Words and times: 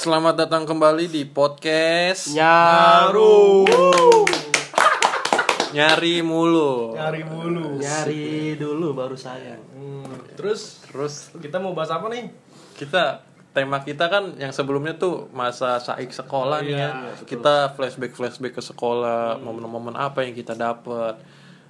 Selamat 0.00 0.32
datang 0.32 0.64
kembali 0.64 1.12
di 1.12 1.28
podcast 1.28 2.32
Nyaru. 2.32 3.68
Nyari 5.76 6.24
mulu. 6.24 6.96
Nyari 6.96 7.20
mulu. 7.28 7.76
Nyari 7.76 8.56
dulu 8.56 8.96
baru 8.96 9.12
sayang. 9.12 9.60
Hmm, 9.76 10.08
terus 10.40 10.80
Terus 10.88 11.28
kita 11.44 11.60
mau 11.60 11.76
bahas 11.76 11.92
apa 11.92 12.08
nih? 12.08 12.32
kita 12.80 13.28
tema 13.52 13.84
kita 13.84 14.08
kan 14.08 14.40
yang 14.40 14.56
sebelumnya 14.56 14.96
tuh 14.96 15.28
masa 15.36 15.76
saik 15.76 16.16
sekolah 16.16 16.64
nih 16.64 16.80
ya. 16.80 16.90
Kita 17.28 17.76
flashback 17.76 18.16
flashback 18.16 18.56
ke 18.56 18.64
sekolah, 18.64 19.36
momen-momen 19.36 20.00
apa 20.00 20.24
yang 20.24 20.32
kita 20.32 20.56
dapat 20.56 21.20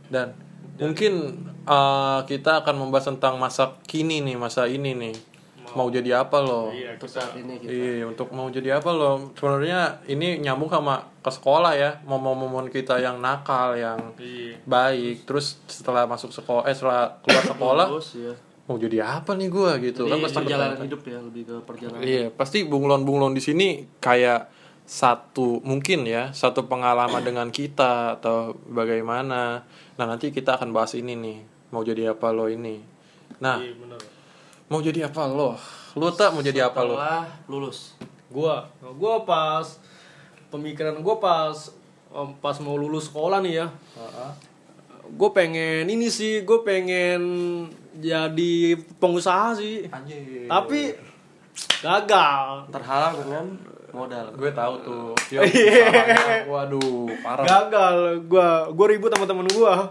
dan 0.06 0.38
mungkin 0.78 1.34
uh, 1.66 2.22
kita 2.30 2.62
akan 2.62 2.78
membahas 2.78 3.10
tentang 3.10 3.42
masa 3.42 3.74
kini 3.90 4.22
nih, 4.22 4.38
masa 4.38 4.70
ini 4.70 4.94
nih. 4.94 5.14
Mau 5.72 5.88
jadi 5.88 6.10
apa 6.18 6.38
lo? 6.38 6.68
Iya, 6.68 6.94
Untuk 6.94 7.06
saat 7.06 7.32
ini 7.34 7.54
kita. 7.56 7.70
Iya, 7.70 8.04
untuk 8.04 8.28
mau 8.30 8.46
jadi 8.46 8.76
apa 8.76 8.90
lo? 8.90 9.30
Sebenarnya 9.32 9.80
ini 10.04 10.38
nyambung 10.38 10.68
sama 10.68 11.04
ke 11.16 11.28
sekolah 11.28 11.72
ya, 11.72 11.90
momen-momen 12.02 12.66
kita 12.66 12.96
yang 12.96 13.18
nakal, 13.18 13.74
yang 13.74 14.14
Iya. 14.14 14.58
baik. 14.62 15.24
Terus 15.24 15.60
setelah 15.64 16.04
masuk 16.04 16.30
sekolah, 16.30 16.64
eh 16.64 16.72
setelah 16.72 17.18
keluar 17.20 17.44
sekolah, 17.44 17.86
Terus 17.90 18.08
ya. 18.14 18.34
mau 18.64 18.76
jadi 18.76 18.98
apa 19.02 19.32
nih 19.32 19.48
gua 19.48 19.76
gitu? 19.76 20.04
Jadi 20.04 20.10
kan 20.10 20.18
pasti 20.20 20.36
perjalanan 20.38 20.68
bertanya. 20.72 20.86
hidup 20.86 21.02
ya 21.04 21.18
lebih 21.20 21.42
ke 21.44 21.56
perjalanan. 21.62 22.00
Iya, 22.02 22.24
pasti 22.30 22.58
bunglon-bunglon 22.62 23.32
di 23.32 23.40
sini 23.40 23.68
kayak 23.98 24.50
satu 24.82 25.62
mungkin 25.62 26.02
ya 26.02 26.34
satu 26.34 26.66
pengalaman 26.66 27.22
dengan 27.22 27.48
kita 27.48 28.18
atau 28.18 28.58
bagaimana. 28.66 29.62
Nah 29.94 30.04
nanti 30.04 30.30
kita 30.30 30.56
akan 30.56 30.70
bahas 30.70 30.94
ini 30.94 31.14
nih, 31.14 31.38
mau 31.70 31.80
jadi 31.80 32.10
apa 32.10 32.30
lo 32.30 32.46
ini. 32.46 32.82
Nah, 33.38 33.56
Iya, 33.56 33.72
bener. 33.72 34.00
Mau 34.70 34.78
jadi 34.78 35.10
apa 35.10 35.26
lo? 35.26 35.58
Lo 35.98 36.08
tak 36.14 36.30
mau 36.30 36.40
jadi 36.40 36.70
apa 36.70 36.80
lo? 36.86 36.94
Setelah 36.94 37.26
lulus. 37.50 37.98
Gua, 38.30 38.70
gua 38.94 39.26
pas 39.26 39.66
pemikiran 40.54 41.02
gua 41.02 41.18
pas 41.18 41.74
pas 42.38 42.56
mau 42.62 42.78
lulus 42.78 43.10
sekolah 43.10 43.42
nih 43.42 43.66
ya. 43.66 43.66
Gue 45.10 45.30
pengen 45.34 45.90
ini 45.90 46.06
sih, 46.06 46.46
gue 46.46 46.62
pengen 46.62 47.22
jadi 47.98 48.78
pengusaha 49.02 49.58
sih. 49.58 49.90
Anjir. 49.90 50.46
Tapi 50.46 50.94
gagal. 51.80 52.68
Terhalang 52.68 53.14
dengan 53.16 53.46
modal. 53.90 54.26
gue 54.32 54.50
tahu 54.50 54.74
tuh 54.80 55.04
Yo, 55.34 55.42
usahanya. 55.42 56.46
waduh 56.46 57.10
parah 57.20 57.42
Gagal, 57.42 57.96
gua 58.24 58.70
gua 58.70 58.86
ribut 58.86 59.10
sama 59.10 59.26
temen 59.26 59.50
gua. 59.50 59.90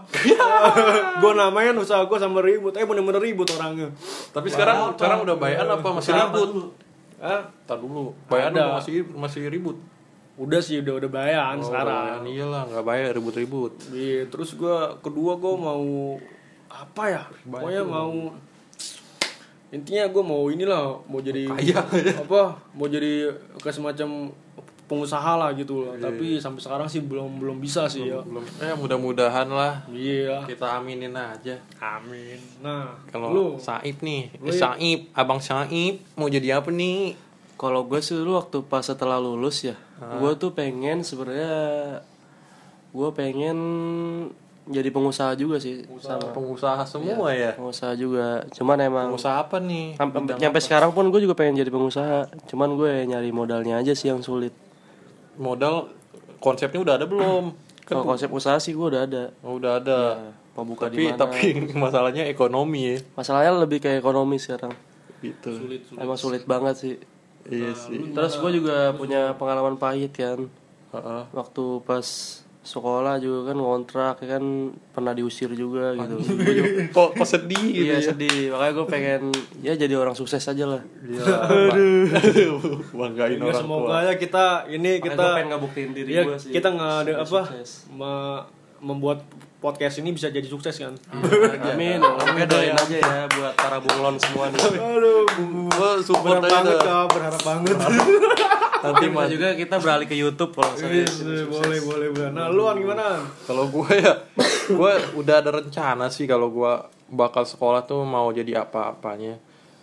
gua 1.20 1.32
namain 1.34 1.76
usaha 1.76 2.00
gua 2.02 2.16
sama 2.16 2.40
ribut. 2.40 2.72
Eh 2.72 2.84
bener-bener 2.84 3.20
ribut 3.20 3.44
orangnya. 3.50 3.92
tapi 4.30 4.48
sekarang 4.48 4.94
sekarang 4.94 5.20
udah 5.22 5.36
bayan 5.36 5.68
apa 5.68 5.88
masih 5.90 6.12
Kenapa 6.12 6.32
ribut? 6.34 6.72
Ah, 7.20 7.44
Tar 7.64 7.76
dulu 7.76 8.16
bayan 8.26 8.50
Ada. 8.50 8.60
apa 8.62 8.72
masih 8.80 9.04
masih 9.10 9.42
ribut 9.46 9.76
udah 10.40 10.56
sih 10.56 10.80
udah 10.80 10.96
udah 10.96 11.10
bayan 11.10 11.60
sekarang. 11.60 12.24
bayan 12.24 12.24
iyalah 12.24 12.62
nggak 12.64 12.80
bayar 12.80 13.10
ribut-ribut 13.12 13.76
Iya, 13.92 14.24
terus 14.26 14.56
gua 14.56 14.96
kedua 14.96 15.36
gua 15.36 15.52
mau 15.52 16.16
apa 16.66 17.02
ya? 17.04 17.22
Pokoknya 17.44 17.84
mau 17.84 18.32
intinya 19.70 20.06
gua 20.10 20.22
mau 20.22 20.42
inilah 20.46 20.98
mau 21.06 21.18
jadi 21.18 21.46
Kaya. 21.46 21.78
apa 22.22 22.58
mau 22.74 22.86
jadi 22.86 23.30
kayak 23.56 23.74
semacam 23.74 24.34
pengusaha 24.84 25.38
lah 25.38 25.54
gitu 25.54 25.86
loh. 25.86 25.94
Tapi 25.94 26.42
sampai 26.42 26.58
sekarang 26.58 26.90
sih 26.90 26.98
belum 27.00 27.38
belum 27.38 27.62
bisa 27.62 27.86
sih 27.86 28.10
ya. 28.10 28.18
Belum 28.20 28.42
eh 28.58 28.74
mudah-mudahan 28.74 29.46
lah. 29.46 29.86
Iya. 29.86 30.42
Kita 30.44 30.82
aminin 30.82 31.14
aja. 31.14 31.54
Amin. 31.78 32.34
Nah 32.58 32.98
kalau 33.06 33.30
lu? 33.30 33.46
Saib 33.56 34.02
nih. 34.02 34.34
Lu 34.42 34.50
eh, 34.50 34.58
ya- 34.58 34.74
Saib 34.74 35.06
abang 35.14 35.38
Saib 35.38 36.02
mau 36.18 36.26
jadi 36.26 36.58
apa 36.58 36.74
nih? 36.74 37.14
Kalau 37.54 37.86
gue 37.86 38.00
sih 38.00 38.16
dulu 38.16 38.34
waktu 38.34 38.64
pas 38.64 38.80
setelah 38.80 39.20
lulus 39.20 39.68
ya, 39.68 39.76
gue 40.00 40.32
tuh 40.40 40.56
pengen 40.56 41.04
sebenarnya 41.04 42.00
gue 42.90 43.08
pengen 43.12 43.58
jadi 44.70 44.86
pengusaha 44.88 45.34
juga 45.34 45.58
sih, 45.58 45.82
sama 45.98 46.30
pengusaha 46.30 46.78
semua 46.86 47.34
ya 47.34 47.52
pengusaha 47.52 47.92
juga. 47.92 48.46
Cuman 48.54 48.78
emang 48.78 49.06
pengusaha 49.10 49.42
apa 49.42 49.58
nih 49.58 49.98
sampai 49.98 50.38
nyampe 50.38 50.58
sekarang 50.58 50.90
pun 50.90 51.10
gue 51.10 51.20
juga 51.20 51.34
pengen 51.34 51.58
jadi 51.58 51.68
pengusaha. 51.68 52.30
Cuman 52.46 52.78
gue 52.78 53.04
nyari 53.04 53.30
modalnya 53.30 53.76
aja 53.76 53.90
sih 53.92 54.08
yang 54.08 54.22
sulit. 54.22 54.54
modal 55.34 55.88
konsepnya 56.38 56.80
udah 56.80 56.94
ada 56.94 57.06
belum 57.06 57.50
kan 57.50 57.58
Kalau 57.90 58.04
konsep 58.06 58.30
usaha 58.30 58.56
sih 58.56 58.70
gue 58.70 58.86
udah 58.86 59.02
ada. 59.02 59.34
oh, 59.42 59.58
udah 59.58 59.72
ada 59.76 59.98
Mau 60.54 60.62
buka 60.62 60.86
tapi 60.86 61.10
tapi 61.14 61.46
masalahnya 61.82 62.26
ekonomi 62.26 62.94
ya 62.94 62.96
Masalahnya 63.14 63.58
lebih 63.58 63.78
ke 63.78 63.90
ekonomi 63.92 64.36
sekarang. 64.36 64.70
gitu 65.18 65.50
Emang 65.94 66.14
sulit 66.14 66.44
banget 66.44 66.74
sih. 66.76 66.94
iya 67.48 67.72
sih 67.72 68.12
Terus 68.12 68.36
gue 68.36 68.50
juga 68.54 68.92
punya 68.92 69.34
pengalaman 69.34 69.74
pahit 69.74 70.12
kan. 70.12 70.46
Heeh. 70.90 71.22
Waktu 71.30 71.64
pas 71.82 72.06
sekolah 72.62 73.16
juga 73.16 73.50
kan 73.50 73.56
ngontrak 73.56 74.20
ya 74.20 74.36
kan 74.36 74.44
pernah 74.90 75.10
diusir 75.10 75.48
juga 75.50 75.96
gitu. 75.96 76.20
kok 76.94 77.08
kok 77.14 77.24
sedih 77.24 77.56
gitu 77.66 77.84
Iya 77.86 77.96
ya 77.96 78.04
sedih. 78.06 78.38
Makanya 78.50 78.72
gue 78.74 78.86
pengen 78.86 79.22
ya 79.58 79.72
jadi 79.74 79.94
orang 79.94 80.12
sukses 80.12 80.44
aja 80.44 80.64
lah. 80.66 80.82
Iya, 81.00 81.24
Aduh. 81.40 82.04
banggain 83.00 83.34
ya, 83.34 83.44
orang 83.46 83.56
semoga 83.58 83.86
tua. 83.86 83.96
aja 84.02 84.12
kita 84.14 84.44
ini 84.68 84.76
Makanya 84.94 85.04
kita 85.06 85.16
gue 85.18 85.32
pengen 85.34 85.48
ngebuktiin 85.50 85.90
diri 85.92 86.10
ya, 86.12 86.22
gue 86.22 86.36
sih. 86.36 86.50
kita 86.50 86.68
nggak 86.70 86.94
ada 87.00 87.12
apa 87.18 87.40
me- 87.90 88.44
membuat 88.82 89.24
podcast 89.56 89.96
ini 89.98 90.08
bisa 90.10 90.28
jadi 90.28 90.44
sukses 90.46 90.72
kan 90.74 90.96
Amin. 91.66 92.00
Oke 92.00 92.44
doain 92.44 92.72
aja 92.72 92.96
ya 92.96 93.24
buat 93.26 93.52
para 93.54 93.76
bunglon 93.78 94.16
semua 94.16 94.48
nih. 94.48 94.60
aduh 94.72 95.24
Gua 95.70 95.96
support 95.98 96.40
berharap 96.40 96.44
aja 96.44 96.76
banget 96.76 97.08
berharap 97.10 97.42
banget 97.42 97.76
Nanti 98.80 99.06
Kita 99.06 99.14
mah 99.14 99.26
juga 99.28 99.48
kita 99.52 99.76
beralih 99.76 100.06
ke 100.08 100.16
YouTube 100.16 100.56
kalau 100.56 100.72
saya. 100.72 101.04
Yes, 101.04 101.20
boleh 101.48 101.80
boleh 101.84 102.08
boleh 102.16 102.30
nah 102.32 102.48
lu 102.48 102.64
An, 102.64 102.80
gimana? 102.80 103.20
Kalau 103.44 103.68
gue 103.68 103.90
ya 103.92 104.24
gue 104.70 104.92
udah 105.20 105.34
ada 105.44 105.50
rencana 105.60 106.08
sih 106.08 106.24
kalau 106.24 106.48
gue 106.48 106.72
bakal 107.12 107.44
sekolah 107.44 107.84
tuh 107.84 108.06
mau 108.08 108.32
jadi 108.32 108.64
apa-apanya. 108.64 109.36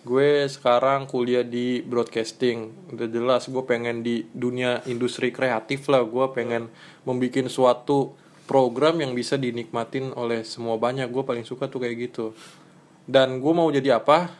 Gue 0.08 0.48
sekarang 0.48 1.06
kuliah 1.06 1.44
di 1.44 1.84
broadcasting. 1.84 2.90
Udah 2.96 3.12
jelas 3.12 3.46
gue 3.52 3.64
pengen 3.68 4.02
di 4.02 4.24
dunia 4.32 4.82
industri 4.88 5.30
kreatif 5.36 5.92
lah. 5.92 6.02
Gue 6.08 6.32
pengen 6.32 6.72
membuat 7.04 7.52
suatu 7.52 8.16
program 8.48 9.04
yang 9.04 9.12
bisa 9.12 9.36
dinikmatin 9.36 10.16
oleh 10.16 10.48
semua 10.48 10.80
banyak. 10.80 11.12
Gue 11.12 11.28
paling 11.28 11.44
suka 11.44 11.68
tuh 11.68 11.84
kayak 11.84 11.96
gitu. 12.10 12.32
Dan 13.04 13.44
gue 13.44 13.54
mau 13.54 13.68
jadi 13.68 14.00
apa? 14.00 14.32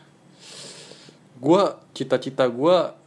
Gue 1.36 1.62
cita-cita 1.92 2.48
gue 2.48 2.97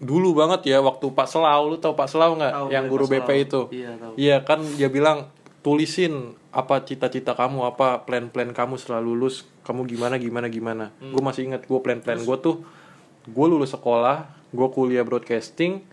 dulu 0.00 0.32
banget 0.32 0.72
ya 0.72 0.80
waktu 0.80 1.12
Pak 1.12 1.28
Selau 1.28 1.68
lu 1.68 1.76
tau 1.76 1.92
Pak 1.92 2.08
Selau 2.08 2.32
nggak? 2.34 2.72
Yang 2.72 2.84
Pak 2.88 2.90
guru 2.90 3.04
BP 3.04 3.20
Selau. 3.28 3.44
itu. 3.44 3.60
Iya, 3.70 3.90
tahu. 4.00 4.12
Iya 4.16 4.36
kan 4.48 4.60
dia 4.64 4.88
bilang 4.88 5.28
tulisin 5.60 6.34
apa 6.50 6.82
cita-cita 6.82 7.36
kamu 7.36 7.68
apa 7.68 8.08
plan-plan 8.08 8.50
kamu 8.56 8.80
setelah 8.80 9.04
lulus 9.04 9.44
kamu 9.62 9.84
gimana 9.84 10.16
gimana 10.16 10.48
gimana. 10.48 10.84
Gue 10.98 11.20
masih 11.20 11.52
ingat 11.52 11.68
gue 11.68 11.78
plan-plan 11.78 12.16
gue 12.16 12.36
tuh 12.40 12.64
gue 13.28 13.46
lulus 13.46 13.76
sekolah 13.76 14.24
gue 14.50 14.68
kuliah 14.72 15.04
broadcasting 15.04 15.84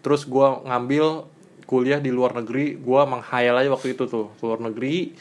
terus 0.00 0.24
gue 0.24 0.46
ngambil 0.64 1.28
kuliah 1.68 2.00
di 2.00 2.08
luar 2.08 2.32
negeri 2.32 2.78
gue 2.78 3.00
menghayal 3.04 3.60
aja 3.60 3.68
waktu 3.74 3.98
itu 3.98 4.06
tuh 4.06 4.30
ke 4.38 4.42
luar 4.46 4.62
negeri. 4.62 5.12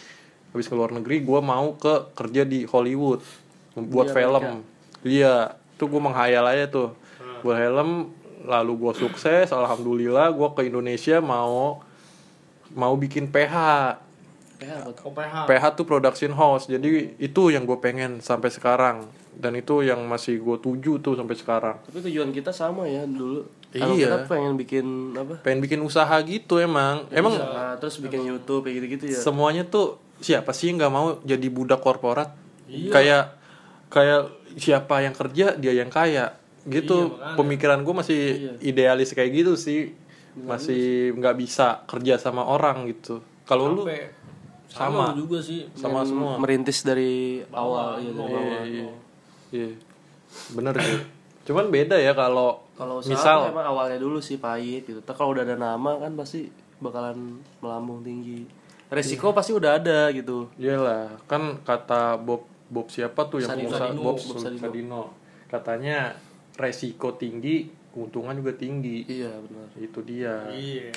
Habis 0.53 0.65
ke 0.69 0.75
luar 0.77 0.93
negeri 0.93 1.25
gue 1.25 1.39
mau 1.41 1.73
ke 1.77 2.13
kerja 2.13 2.45
di 2.45 2.69
Hollywood 2.69 3.25
buat 3.73 4.13
film. 4.13 4.61
Iya 5.01 5.57
tuh 5.81 5.89
gue 5.89 6.01
menghayal 6.01 6.45
aja 6.45 6.69
tuh. 6.69 6.93
Buat 7.41 7.57
film 7.57 7.89
lalu 8.41 8.71
gue 8.79 8.93
sukses 8.97 9.49
alhamdulillah 9.49 10.29
gue 10.29 10.47
ke 10.53 10.61
Indonesia 10.63 11.19
mau 11.19 11.83
mau 12.71 12.93
bikin 12.95 13.27
PH 13.27 13.55
Ya? 14.59 14.83
OPH 14.83 15.47
PH 15.47 15.63
tuh 15.71 15.87
production 15.87 16.31
house 16.31 16.67
jadi 16.67 17.15
itu 17.15 17.41
yang 17.47 17.63
gue 17.63 17.79
pengen 17.79 18.19
sampai 18.19 18.51
sekarang 18.51 19.07
dan 19.31 19.55
itu 19.55 19.79
yang 19.79 20.03
masih 20.03 20.35
gue 20.37 20.59
tuju 20.59 20.99
tuh 20.99 21.15
sampai 21.15 21.31
sekarang 21.33 21.75
Tapi 21.81 22.03
tujuan 22.03 22.27
kita 22.29 22.51
sama 22.51 22.83
ya 22.83 23.07
dulu. 23.07 23.47
Kalau 23.71 23.95
Iya. 23.95 24.11
kita 24.11 24.17
pengen 24.27 24.59
bikin 24.59 24.85
apa? 25.15 25.39
pengen 25.39 25.59
bikin 25.61 25.79
usaha 25.79 26.11
gitu 26.21 26.59
emang 26.59 27.07
emang 27.09 27.39
Nah, 27.39 27.79
terus 27.79 28.03
bikin 28.03 28.27
YouTube 28.27 28.67
kayak 28.67 28.83
gitu-gitu 28.83 29.05
ya. 29.07 29.19
semuanya 29.21 29.63
tuh 29.63 29.95
siapa 30.19 30.51
sih 30.51 30.75
nggak 30.75 30.91
mau 30.91 31.15
jadi 31.21 31.47
budak 31.47 31.79
korporat 31.79 32.35
kayak 32.67 33.39
kayak 33.87 34.27
siapa 34.55 34.95
yang 34.99 35.15
kerja 35.15 35.55
dia 35.55 35.71
yang 35.71 35.87
kaya 35.87 36.35
gitu 36.65 36.97
pemikiran 37.35 37.79
gue 37.79 37.93
masih 37.93 38.21
idealis 38.59 39.11
kayak 39.11 39.31
gitu 39.33 39.53
sih 39.53 39.95
masih 40.35 41.13
nggak 41.13 41.35
bisa 41.35 41.83
kerja 41.85 42.15
sama 42.15 42.43
orang 42.43 42.87
gitu 42.87 43.19
kalau 43.43 43.71
lu 43.71 43.83
sama. 44.67 45.09
sama 45.09 45.17
juga 45.17 45.39
sih 45.39 45.65
sama 45.73 46.03
semua 46.03 46.37
Merintis 46.37 46.81
dari 46.81 47.41
awal 47.49 47.97
iya 47.97 48.11
dari 48.11 48.29
Iya, 48.29 48.37
awal. 48.37 48.63
iya. 48.65 48.87
Iya. 49.49 49.69
Bener 50.51 50.77
sih. 50.77 50.99
Cuman 51.41 51.73
beda 51.73 51.97
ya 51.97 52.13
kalau 52.13 52.61
Kalau 52.77 53.01
usaha 53.01 53.09
misal 53.09 53.39
emang 53.49 53.65
awalnya 53.65 53.97
dulu 53.97 54.21
sih 54.21 54.37
pahit 54.37 54.85
gitu. 54.85 55.01
Tapi 55.01 55.17
kalau 55.17 55.33
udah 55.33 55.41
ada 55.41 55.57
nama 55.57 55.97
kan 55.97 56.13
pasti 56.13 56.45
bakalan 56.77 57.41
melambung 57.57 58.05
tinggi. 58.05 58.45
Resiko 58.87 59.33
pasti 59.33 59.51
udah 59.51 59.81
ada 59.81 60.13
gitu. 60.13 60.45
iyalah 60.55 61.17
kan 61.25 61.57
kata 61.59 62.15
Bob 62.15 62.45
Bob 62.69 62.85
siapa 62.87 63.25
tuh 63.25 63.41
yang 63.41 63.49
Sadino. 63.49 63.65
pengusaha 63.65 63.85
Sadino. 63.89 64.03
Bob 64.05 64.17
Bob 64.21 64.37
Sadino. 64.37 64.61
Sadino. 64.61 65.01
Katanya 65.49 65.97
resiko 66.59 67.15
tinggi 67.15 67.79
keuntungan 67.95 68.35
juga 68.37 68.53
tinggi. 68.55 69.07
Iya 69.07 69.33
benar. 69.43 69.67
Itu 69.79 69.99
dia. 70.05 70.45
Iya. 70.53 70.93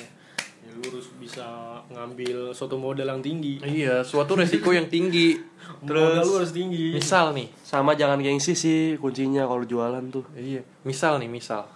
Ya, 0.63 0.71
lu 0.79 0.95
harus 0.95 1.11
bisa 1.19 1.43
ngambil 1.91 2.55
suatu 2.55 2.79
modal 2.79 3.11
yang 3.11 3.23
tinggi. 3.23 3.59
Iya 3.63 4.07
suatu 4.07 4.39
resiko 4.39 4.71
yang 4.71 4.87
tinggi. 4.87 5.35
Modal 5.83 6.23
lu 6.23 6.39
harus 6.39 6.55
tinggi. 6.55 6.95
misal 6.95 7.35
nih. 7.35 7.51
Sama 7.67 7.99
jangan 7.99 8.23
gengsi 8.23 8.55
sih 8.55 8.95
kuncinya 9.03 9.43
kalau 9.51 9.67
jualan 9.67 10.03
tuh. 10.15 10.23
Iya 10.39 10.63
misal 10.87 11.19
nih 11.19 11.27
misal. 11.27 11.67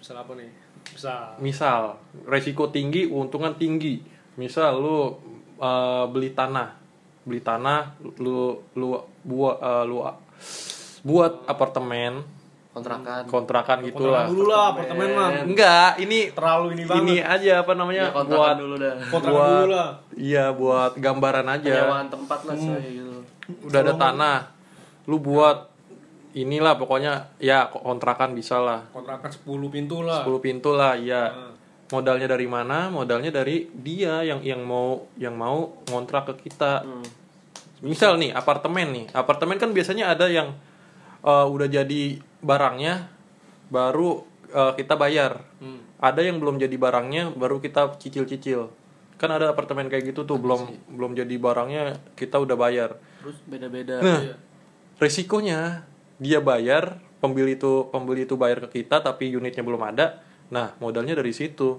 Misal 0.00 0.24
apa 0.24 0.32
nih? 0.32 0.48
Misal. 0.96 1.24
Misal 1.36 1.80
resiko 2.24 2.72
tinggi 2.72 3.12
keuntungan 3.12 3.52
tinggi. 3.60 4.00
Misal 4.40 4.80
lu 4.80 5.20
uh, 5.60 6.08
beli 6.08 6.32
tanah. 6.32 6.80
Beli 7.28 7.44
tanah 7.44 8.00
lu 8.16 8.64
lu 8.72 8.96
buat 9.20 9.56
uh, 9.60 9.84
lu 9.84 10.00
buat 11.04 11.44
apartemen 11.44 12.39
kontrakan. 12.70 13.22
Kontrakan 13.26 13.78
gitulah. 13.82 14.24
dulu 14.30 14.44
lah 14.46 14.74
apartemen 14.74 15.08
mah. 15.10 15.30
Enggak 15.42 15.90
ini 15.98 16.30
terlalu 16.30 16.66
ini 16.78 16.82
banget. 16.86 17.02
ini 17.02 17.16
aja 17.18 17.52
apa 17.66 17.72
namanya? 17.74 18.04
Ya 18.06 18.14
kontrakan 18.14 18.38
buat 18.38 18.56
dulu 18.62 18.74
dah. 18.78 18.94
Kontrakan 19.10 19.34
buat 19.34 19.50
dulu 19.50 19.70
lah. 19.74 19.90
iya 20.14 20.44
buat 20.54 20.92
gambaran 20.94 21.46
aja. 21.50 21.74
Penyewaan 21.74 22.08
tempat 22.08 22.40
lah 22.46 22.54
saya 22.54 22.88
gitu. 22.88 23.18
Udah 23.66 23.80
ada 23.82 23.94
tanah. 23.98 24.38
Lu 25.10 25.16
buat 25.18 25.58
inilah 26.30 26.78
pokoknya 26.78 27.34
ya 27.42 27.66
kontrakan 27.74 28.38
bisa 28.38 28.62
lah. 28.62 28.86
Kontrakan 28.94 29.30
10 29.34 29.74
pintu 29.74 30.06
lah. 30.06 30.22
10 30.22 30.38
pintu 30.38 30.70
lah 30.70 30.94
iya. 30.94 31.22
Nah, 31.26 31.52
modalnya 31.90 32.30
dari 32.30 32.46
mana? 32.46 32.86
Modalnya 32.86 33.34
dari 33.34 33.66
dia 33.74 34.22
yang 34.22 34.46
yang 34.46 34.62
mau 34.62 35.10
yang 35.18 35.34
mau 35.34 35.82
ngontrak 35.90 36.34
ke 36.34 36.46
kita. 36.50 36.86
Hmm. 36.86 37.06
misal 37.80 38.20
nih 38.20 38.28
apartemen 38.36 38.92
nih. 38.92 39.06
Apartemen 39.16 39.56
kan 39.56 39.72
biasanya 39.72 40.12
ada 40.12 40.28
yang 40.28 40.52
uh, 41.22 41.46
udah 41.46 41.68
jadi 41.68 42.02
barangnya 42.40 43.08
baru 43.68 44.24
uh, 44.50 44.72
kita 44.74 44.96
bayar. 44.96 45.44
Hmm. 45.60 45.80
ada 46.00 46.24
yang 46.24 46.40
belum 46.40 46.56
jadi 46.56 46.72
barangnya 46.80 47.36
baru 47.36 47.60
kita 47.60 48.00
cicil-cicil. 48.00 48.72
Kan 49.20 49.28
ada 49.28 49.52
apartemen 49.52 49.92
kayak 49.92 50.16
gitu 50.16 50.24
tuh 50.24 50.40
belum 50.40 50.72
belum 50.96 51.12
jadi 51.12 51.36
barangnya 51.36 52.00
kita 52.16 52.40
udah 52.40 52.56
bayar. 52.56 52.96
Terus 53.20 53.36
beda-beda 53.44 54.00
nah 54.00 54.20
Iya. 54.24 54.36
resikonya 54.96 55.84
dia 56.16 56.40
bayar 56.40 57.04
pembeli 57.20 57.60
itu 57.60 57.84
pembeli 57.92 58.24
itu 58.24 58.40
bayar 58.40 58.64
ke 58.64 58.80
kita 58.80 59.04
tapi 59.04 59.28
unitnya 59.28 59.60
belum 59.60 59.84
ada. 59.84 60.24
Nah 60.48 60.72
modalnya 60.80 61.12
dari 61.12 61.36
situ. 61.36 61.76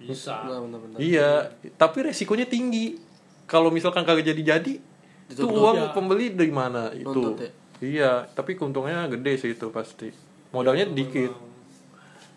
Bisa. 0.00 0.48
Benar, 0.48 0.58
benar-benar. 0.64 0.96
Iya 0.98 1.30
tapi 1.76 2.08
resikonya 2.08 2.48
tinggi. 2.48 2.96
Kalau 3.44 3.68
misalkan 3.68 4.08
kagak 4.08 4.24
jadi-jadi 4.32 4.80
itu 5.28 5.36
Dituntut 5.36 5.60
uang 5.60 5.76
ya. 5.76 5.88
pembeli 5.92 6.32
dari 6.32 6.48
mana 6.48 6.88
itu? 6.96 7.12
Nuntut 7.12 7.44
ya? 7.44 7.50
Iya 7.82 8.24
tapi 8.30 8.54
keuntungannya 8.54 9.10
gede 9.18 9.32
sih 9.36 9.50
itu 9.52 9.68
pasti. 9.68 10.08
Modalnya 10.54 10.86
dikit. 10.86 11.32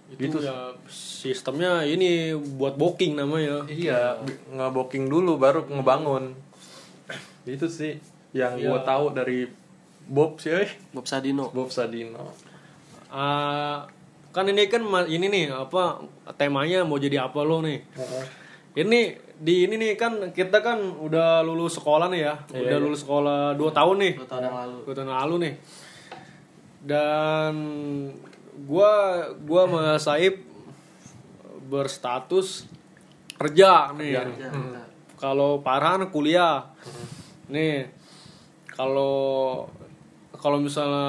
itu 0.05 0.37
Gitu. 0.37 0.37
ya 0.37 0.69
sistemnya 0.85 1.81
ini 1.81 2.33
buat 2.37 2.77
booking 2.77 3.17
namanya. 3.17 3.65
Iya 3.65 4.21
nge-booking 4.53 5.09
dulu 5.09 5.37
baru 5.37 5.65
ngebangun. 5.65 6.33
Itu 7.45 7.65
sih 7.65 7.97
yang 8.29 8.57
Iya. 8.57 8.69
gua 8.69 8.79
tahu 8.85 9.05
dari 9.13 9.49
Bob 10.05 10.37
sih 10.37 10.53
eh. 10.53 10.69
Bob 10.93 11.09
Sadino. 11.09 11.49
Bob 11.49 11.73
Sadino. 11.73 12.29
Ah, 13.09 13.89
kan 14.29 14.45
ini 14.45 14.69
kan 14.69 14.85
ini 15.09 15.25
nih 15.25 15.45
apa 15.49 16.05
temanya 16.37 16.85
mau 16.85 17.01
jadi 17.01 17.25
apa 17.25 17.41
lo 17.41 17.65
nih? 17.65 17.81
Ini 18.77 19.01
di 19.35 19.67
ini 19.67 19.75
nih 19.75 19.93
kan 19.93 20.31
kita 20.31 20.59
kan 20.59 20.79
udah 20.79 21.41
lulus 21.41 21.75
sekolah 21.75 22.07
nih 22.07 22.21
ya. 22.23 22.33
Iya, 22.49 22.61
udah 22.61 22.77
iya. 22.77 22.83
lulus 22.83 22.99
sekolah 23.01 23.39
2 23.53 23.67
tahun 23.69 23.95
nih. 23.99 24.13
Dua 24.15 24.27
tahun 24.27 24.43
yang 24.43 24.57
lalu. 24.57 24.77
Dua 24.83 24.93
tahun 24.93 25.11
lalu 25.11 25.35
nih. 25.41 25.53
Dan 26.85 27.53
gua 28.63 28.91
gua 29.37 29.61
sama 29.65 29.83
Saib 29.97 30.35
berstatus 31.65 32.69
kerja 33.35 33.91
nih. 33.93 34.09
Ya, 34.13 34.23
Hmm. 34.47 34.79
kalau 35.17 35.59
Farhan 35.59 36.07
kuliah. 36.07 36.71
Nih 37.47 37.89
kalau 38.67 39.65
kalau 40.33 40.59
misalnya 40.59 41.07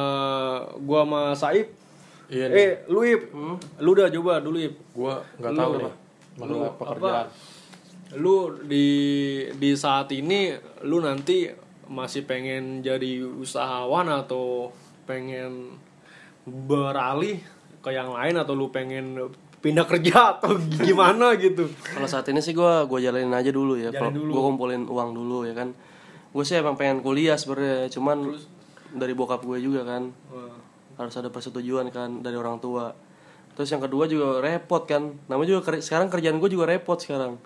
gua 0.81 1.05
sama 1.05 1.23
Saib 1.33 1.69
iya 2.27 2.49
nih. 2.49 2.57
eh 2.57 2.71
lu 2.89 3.01
Ip. 3.03 3.23
Lu 3.79 3.93
udah 3.93 4.09
coba 4.11 4.41
dulu 4.41 4.59
Ip. 4.59 4.75
Gua 4.91 5.21
nggak 5.37 5.53
Lu 5.53 5.57
tahu 5.57 5.71
apa? 5.71 5.79
nih 5.79 5.93
Lu 6.37 6.57
masalah 6.75 7.23
apa? 7.23 7.23
Lu 8.15 8.63
di 8.63 8.87
di 9.53 9.71
saat 9.75 10.07
ini 10.11 10.55
lu 10.83 11.03
nanti 11.03 11.51
masih 11.87 12.23
pengen 12.23 12.79
jadi 12.81 13.23
usahawan 13.23 14.07
atau 14.07 14.71
pengen 15.03 15.75
beralih 16.45 17.43
ke 17.83 17.91
yang 17.91 18.11
lain 18.11 18.35
atau 18.37 18.55
lu 18.55 18.71
pengen 18.71 19.19
pindah 19.59 19.83
kerja 19.83 20.15
atau 20.39 20.55
gimana 20.79 21.35
gitu? 21.35 21.67
Kalau 21.67 22.07
saat 22.07 22.27
ini 22.27 22.39
sih 22.39 22.53
gue 22.53 22.73
gue 22.87 22.99
jalanin 23.01 23.31
aja 23.33 23.51
dulu 23.51 23.75
ya 23.75 23.91
kalau 23.93 24.11
gue 24.15 24.43
kumpulin 24.45 24.83
uang 24.87 25.11
dulu 25.11 25.43
ya 25.43 25.55
kan. 25.55 25.75
Gue 26.31 26.45
sih 26.45 26.55
emang 26.55 26.77
pengen 26.77 27.01
kuliah 27.01 27.35
sebenarnya 27.35 27.91
cuman 27.91 28.35
dari 28.93 29.15
bokap 29.15 29.43
gue 29.43 29.59
juga 29.59 29.83
kan. 29.83 30.15
Harus 30.97 31.15
ada 31.15 31.29
persetujuan 31.29 31.91
kan 31.91 32.23
dari 32.23 32.35
orang 32.35 32.59
tua. 32.59 32.95
Terus 33.55 33.69
yang 33.69 33.81
kedua 33.81 34.07
juga 34.07 34.39
repot 34.39 34.85
kan. 34.85 35.15
Namanya 35.27 35.49
juga 35.53 35.63
ker- 35.65 35.83
sekarang 35.83 36.07
kerjaan 36.07 36.39
gue 36.39 36.51
juga 36.51 36.67
repot 36.67 36.97
sekarang 36.97 37.39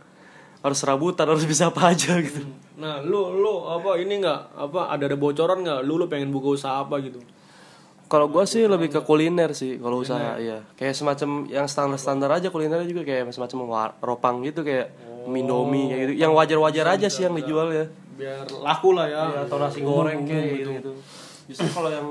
harus 0.60 0.78
serabutan 0.80 1.24
harus 1.24 1.48
bisa 1.48 1.72
apa 1.72 1.92
aja 1.92 2.20
gitu. 2.20 2.44
Nah 2.76 3.00
lu 3.00 3.32
lu 3.40 3.64
apa 3.64 3.96
ini 3.96 4.20
nggak 4.20 4.40
apa 4.56 4.92
ada 4.92 5.04
ada 5.08 5.16
bocoran 5.16 5.64
nggak? 5.64 5.80
Lu 5.88 5.96
lu 5.96 6.06
pengen 6.06 6.28
buka 6.28 6.52
usaha 6.56 6.84
apa 6.84 7.00
gitu? 7.00 7.20
Kalau 8.10 8.26
gue 8.26 8.42
sih 8.42 8.66
lebih 8.66 8.90
ke 8.90 9.00
kuliner 9.06 9.54
sih 9.54 9.78
kalau 9.78 10.02
usaha 10.02 10.36
ya 10.36 10.66
kayak 10.74 10.98
semacam 10.98 11.46
yang 11.46 11.70
standar 11.70 11.96
standar 11.96 12.30
aja 12.34 12.50
kulinernya 12.50 12.84
juga 12.84 13.06
kayak 13.06 13.30
semacam 13.30 13.92
ropang 14.02 14.42
gitu 14.42 14.66
kayak 14.66 14.90
mindomi 15.30 15.94
kayak 15.94 16.00
gitu. 16.04 16.12
Yang 16.18 16.32
wajar 16.34 16.58
wajar 16.58 16.86
aja 16.98 17.06
sih 17.06 17.22
yang 17.24 17.38
dijual 17.38 17.70
ya 17.70 17.86
biar 18.20 18.44
laku 18.60 18.92
lah 18.92 19.06
ya. 19.08 19.22
Atau 19.46 19.56
nasi 19.56 19.80
goreng 19.80 20.28
kayak 20.28 20.46
gitu, 20.60 20.70
gitu. 20.76 20.92
Justru 21.48 21.68
kalau 21.72 21.88
yang 21.88 22.08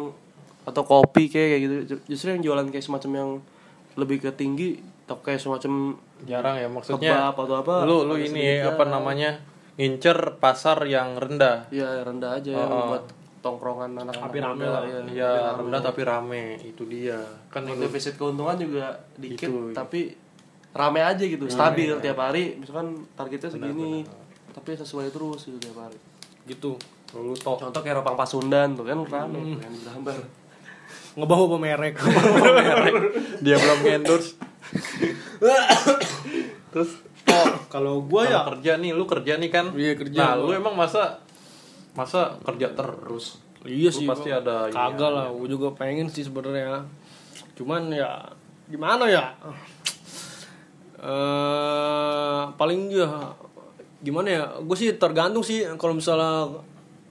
atau 0.65 0.83
kopi 0.85 1.29
kayak 1.29 1.47
kayak 1.49 1.61
gitu, 1.65 1.75
justru 2.05 2.27
yang 2.33 2.41
jualan 2.45 2.67
kayak 2.69 2.85
semacam 2.85 3.11
yang 3.13 3.29
lebih 3.97 4.21
ke 4.21 4.29
tinggi, 4.29 4.77
atau 5.03 5.17
kayak 5.17 5.41
semacam 5.41 5.97
jarang 6.27 6.55
ya 6.57 6.67
maksudnya 6.67 7.31
kebab 7.31 7.35
atau 7.37 7.55
apa. 7.61 7.73
lu 7.87 8.03
lu 8.03 8.15
ini 8.15 8.27
sedikit 8.59 8.75
apa 8.75 8.83
namanya 8.85 9.31
ngincer 9.79 10.17
pasar 10.37 10.83
yang 10.83 11.15
rendah. 11.15 11.71
Ya 11.71 12.03
rendah 12.03 12.35
aja 12.35 12.51
yang 12.51 12.67
buat 12.91 13.05
tongkrongan 13.39 13.95
anak-anak 13.95 14.27
Tapi 14.27 14.37
rame 14.43 14.65
lah. 14.67 14.83
ya. 14.83 14.99
ya 15.07 15.31
rendah 15.55 15.79
tapi 15.79 16.01
rame 16.03 16.43
itu 16.59 16.83
dia. 16.83 17.19
Kan 17.47 17.63
ini 17.63 17.79
defisit 17.79 18.19
keuntungan 18.19 18.59
juga 18.59 18.99
dikit, 19.15 19.47
Itu, 19.47 19.71
tapi 19.71 20.11
rame 20.75 20.99
aja 20.99 21.23
gitu, 21.23 21.47
stabil 21.47 21.87
tiap 22.03 22.19
hari. 22.19 22.59
Misalkan 22.59 23.07
targetnya 23.15 23.49
segini, 23.49 24.03
tapi 24.51 24.75
sesuai 24.75 25.07
terus 25.09 25.47
gitu 25.47 25.57
tiap 25.57 25.87
hari. 25.87 25.95
gitu 26.49 26.75
lu 27.09 27.33
tau 27.33 27.57
Contoh 27.57 27.81
kayak 27.81 28.01
ropang 28.01 28.13
Pasundan 28.13 28.73
tuh 28.73 28.85
kan 28.85 28.97
rame 29.01 29.37
Hmm. 29.37 29.57
yang 29.57 29.73
ngebawa 31.17 31.45
pemerek 31.57 31.97
dia 33.43 33.55
belum 33.57 33.79
endorse 33.81 34.37
terus 36.69 37.01
oh 37.25 37.47
kalau 37.67 38.01
gua 38.01 38.23
ya 38.23 38.39
kerja 38.47 38.77
nih 38.77 38.91
lu 38.91 39.03
kerja 39.03 39.35
nih 39.35 39.49
kan 39.49 39.65
Iya, 39.71 39.93
kerja 39.95 40.19
nah 40.19 40.31
gua. 40.35 40.45
lu 40.45 40.51
emang 40.55 40.75
masa 40.75 41.17
masa 41.91 42.37
kerja 42.41 42.69
terus 42.71 43.41
Iya 43.59 43.89
Lu 43.89 43.97
sih, 43.97 44.07
pasti 44.07 44.29
gua- 44.29 44.39
ada 44.39 44.55
kagak 44.67 45.03
ya. 45.03 45.15
lah. 45.19 45.25
Gue 45.29 45.47
juga 45.49 45.67
pengen 45.75 46.07
sih 46.07 46.23
sebenarnya. 46.23 46.79
Cuman 47.59 47.91
ya 47.91 48.23
gimana 48.65 49.03
ya? 49.03 49.35
Eh 50.97 52.41
paling 52.53 52.87
ya 52.89 53.07
gimana 53.99 54.27
ya? 54.29 54.43
Gue 54.59 54.75
sih 54.75 54.95
tergantung 54.95 55.41
sih 55.41 55.67
kalau 55.75 55.91
misalnya 55.91 56.47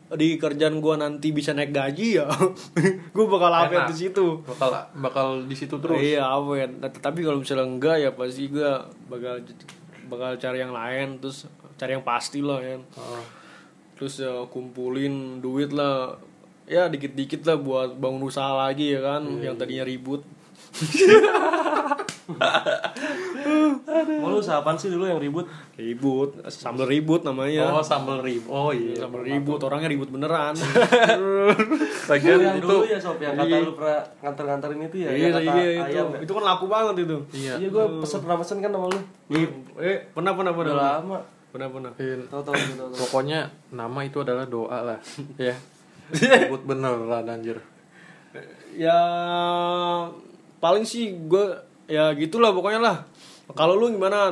di 0.09 0.37
kerjaan 0.37 0.79
gue 0.79 0.95
nanti 0.97 1.31
bisa 1.31 1.53
naik 1.53 1.69
gaji 1.69 2.17
ya, 2.17 2.25
gue 3.17 3.27
bakal 3.27 3.51
apa 3.51 3.85
di 3.85 3.97
situ. 3.99 4.41
bakal 4.41 4.71
bakal 4.97 5.27
di 5.45 5.53
situ 5.53 5.77
terus 5.77 5.97
Iya 5.97 6.25
apa 6.25 6.53
ya? 6.55 6.67
Nah, 6.67 6.89
Tapi 6.89 7.21
kalau 7.21 7.39
misalnya 7.39 7.67
enggak 7.67 7.97
ya 7.99 8.11
pasti 8.13 8.49
gue 8.49 8.71
bakal 9.05 9.45
bakal 10.07 10.31
cari 10.35 10.59
yang 10.59 10.73
lain 10.73 11.21
terus 11.21 11.45
cari 11.77 11.93
yang 11.93 12.03
pasti 12.03 12.41
lah 12.41 12.57
ya. 12.59 12.81
Oh. 12.97 13.21
terus 13.95 14.17
ya 14.17 14.47
kumpulin 14.47 15.39
duit 15.39 15.69
lah 15.71 16.17
ya 16.65 16.87
dikit-dikit 16.87 17.43
lah 17.43 17.59
buat 17.59 17.91
bangun 17.95 18.25
usaha 18.25 18.55
lagi 18.57 18.95
ya 18.95 19.03
kan 19.03 19.27
Iya, 19.27 19.51
yang 19.51 19.57
tadinya 19.59 19.85
ribut 19.85 20.23
Mau 24.21 24.29
lu 24.29 24.37
usaha 24.45 24.61
sih 24.77 24.93
dulu 24.93 25.09
yang 25.09 25.17
ribut? 25.17 25.49
ribut 25.79 26.37
sambal 26.53 26.85
ribut 26.85 27.25
namanya. 27.25 27.73
Oh 27.73 27.81
sambal 27.81 28.21
rib 28.21 28.45
oh 28.51 28.69
iya. 28.75 29.01
Sambal 29.01 29.25
ribut 29.25 29.57
orangnya 29.65 29.89
ribut 29.89 30.13
beneran. 30.13 30.53
Lagian 32.13 32.37
yang 32.37 32.59
itu 32.61 32.69
dulu 32.69 32.85
ya 32.85 32.99
sob 33.01 33.17
yang 33.23 33.33
kata 33.39 33.49
Iya. 33.49 33.65
lu 33.65 33.73
pernah 33.79 34.01
nganter-nganterin 34.21 34.81
itu 34.85 34.97
ya 35.01 35.09
iya 35.09 35.27
yang 35.31 35.37
kata 35.41 35.53
iya 35.57 36.03
itu. 36.21 36.33
kan 36.37 36.45
laku 36.45 36.67
banget 36.69 36.95
itu. 37.09 37.17
Iya. 37.33 37.53
Iya 37.63 37.69
gue 37.73 37.85
pesen 38.05 38.19
pernah 38.21 38.37
pesen 38.43 38.59
kan 38.61 38.71
sama 38.75 38.87
lu. 38.93 39.01
Eh 39.81 39.99
pernah 40.13 40.33
pernah 40.37 40.53
pernah. 40.53 40.75
Udah 40.75 40.85
lama. 41.01 41.19
Pernah 41.49 41.69
pernah. 41.73 41.93
Iya. 41.97 42.15
Tahu 42.29 42.43
tahu 42.45 42.55
gitu 42.59 42.75
tahu. 42.77 42.91
pokoknya 43.09 43.39
nama 43.73 43.99
itu 44.05 44.19
adalah 44.21 44.45
doa 44.45 44.79
lah. 44.85 44.99
Ya. 45.41 45.57
Ribut 46.45 46.65
bener 46.69 46.93
lah 47.09 47.25
anjir. 47.25 47.63
Ya 48.75 48.99
paling 50.59 50.83
sih 50.83 51.15
gue 51.31 51.68
ya 51.89 52.13
gitulah 52.15 52.53
pokoknya 52.53 52.81
lah. 52.81 52.97
Kalau 53.57 53.75
lu 53.81 53.89
gimana? 53.89 54.29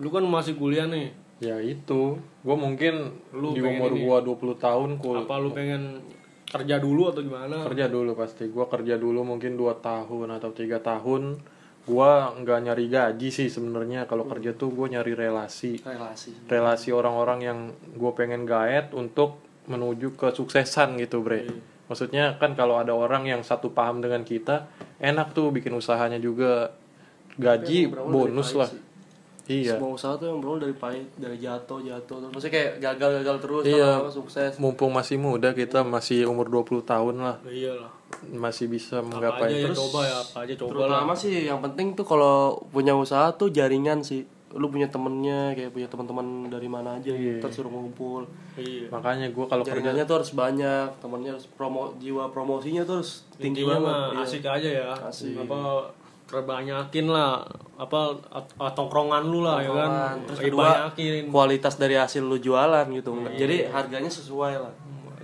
Lu 0.00 0.08
kan 0.08 0.24
masih 0.24 0.56
kuliah 0.56 0.88
nih. 0.88 1.12
Ya 1.38 1.60
itu. 1.60 2.16
Gue 2.40 2.56
mungkin 2.56 3.20
Lu 3.36 3.52
di 3.52 3.60
umur 3.60 3.92
gua 3.92 4.18
20 4.24 4.56
tahun 4.56 4.90
kul 4.96 5.28
apa 5.28 5.36
lu 5.36 5.52
pengen 5.52 6.00
kerja 6.48 6.80
dulu 6.80 7.12
atau 7.12 7.20
gimana? 7.20 7.68
Kerja 7.68 7.92
dulu 7.92 8.16
pasti. 8.16 8.48
Gua 8.48 8.64
kerja 8.72 8.96
dulu 8.96 9.20
mungkin 9.20 9.60
dua 9.60 9.76
tahun 9.76 10.32
atau 10.40 10.50
tiga 10.56 10.80
tahun. 10.80 11.36
Gua 11.84 12.32
nggak 12.40 12.58
nyari 12.64 12.88
gaji 12.88 13.28
sih 13.28 13.52
sebenarnya. 13.52 14.08
Kalau 14.08 14.24
kerja 14.24 14.56
tuh 14.56 14.72
gue 14.72 14.96
nyari 14.96 15.12
relasi. 15.12 15.84
Relasi. 15.84 16.48
Relasi 16.48 16.88
orang-orang 16.96 17.38
yang 17.44 17.58
gue 17.92 18.12
pengen 18.16 18.48
gaet 18.48 18.96
untuk 18.96 19.44
menuju 19.68 20.16
kesuksesan 20.16 20.96
gitu 20.96 21.20
bre. 21.20 21.44
Maksudnya 21.84 22.40
kan 22.40 22.56
kalau 22.56 22.80
ada 22.80 22.96
orang 22.96 23.28
yang 23.28 23.44
satu 23.44 23.76
paham 23.76 24.00
dengan 24.00 24.24
kita 24.24 24.72
enak 24.96 25.36
tuh 25.36 25.52
bikin 25.52 25.76
usahanya 25.76 26.16
juga 26.16 26.72
gaji 27.36 27.78
bonus 27.88 28.54
lah. 28.54 28.68
sih. 28.68 28.80
iya. 29.60 29.76
Semua 29.76 29.92
usaha 29.92 30.14
tuh 30.14 30.26
yang 30.26 30.40
berawal 30.40 30.56
dari 30.58 30.72
pahit 30.72 31.04
dari 31.14 31.36
jatuh 31.36 31.78
jatuh 31.78 32.16
terus. 32.18 32.32
Maksudnya 32.32 32.54
kayak 32.54 32.70
gagal 32.80 33.10
gagal 33.20 33.36
terus 33.38 33.62
Iya. 33.64 33.90
sukses. 34.08 34.52
Mumpung 34.56 34.88
masih 34.88 35.16
muda 35.16 35.52
kita 35.52 35.84
masih 35.84 36.24
umur 36.24 36.48
20 36.48 36.80
tahun 36.82 37.14
lah. 37.18 37.36
Iyalah 37.44 37.92
masih 38.24 38.66
bisa 38.66 38.98
apa 38.98 39.10
menggapai. 39.10 39.50
aja 39.50 39.58
ya 39.60 39.70
coba 39.74 40.00
ya 40.02 40.16
apa 40.16 40.36
aja 40.46 40.54
coba 40.56 40.70
lah. 40.70 40.78
terutama 40.96 41.12
sih 41.14 41.44
yang 41.44 41.60
penting 41.60 41.92
tuh 41.92 42.06
kalau 42.06 42.36
punya 42.70 42.94
usaha 42.94 43.28
tuh 43.30 43.50
jaringan 43.50 44.00
sih. 44.00 44.24
Lu 44.54 44.70
punya 44.70 44.86
temennya 44.86 45.50
kayak 45.52 45.74
punya 45.74 45.90
teman-teman 45.90 46.24
dari 46.46 46.70
mana 46.70 46.96
aja 46.96 47.10
Iya. 47.10 47.42
gitu 47.42 47.46
suruh 47.52 47.68
ngumpul. 47.68 48.22
Iya. 48.54 48.86
Makanya 48.88 49.28
gue 49.28 49.44
kalau 49.44 49.60
kerja 49.60 49.76
jaringannya 49.76 50.06
tuh 50.06 50.16
harus 50.16 50.30
banyak 50.30 50.88
temennya 51.02 51.30
harus 51.34 51.50
promo 51.50 51.92
jiwa 51.98 52.30
promosinya 52.30 52.86
tuh 52.86 53.02
harus 53.02 53.26
tinggi 53.34 53.60
intinya 53.60 53.76
banget 53.76 53.84
mah 53.84 54.00
Iya. 54.08 54.24
asik 54.24 54.44
aja 54.46 54.68
ya. 54.70 54.88
Asik. 54.94 55.34
apa 55.36 55.58
terbanyakin 56.34 57.06
lah 57.06 57.46
apa 57.78 58.18
tongkrongan 58.74 59.22
lu 59.22 59.46
lah 59.46 59.62
ya 59.62 59.70
kan? 59.70 59.90
Tongkrongan. 59.90 60.16
terus 60.26 60.38
kedua 60.42 60.66
banyakin 60.66 61.22
kualitas 61.30 61.74
dari 61.78 61.94
hasil 61.94 62.22
lu 62.26 62.38
jualan 62.42 62.86
gitu. 62.90 63.14
Jadi 63.38 63.70
harganya 63.70 64.10
sesuai 64.10 64.54
lah. 64.58 64.72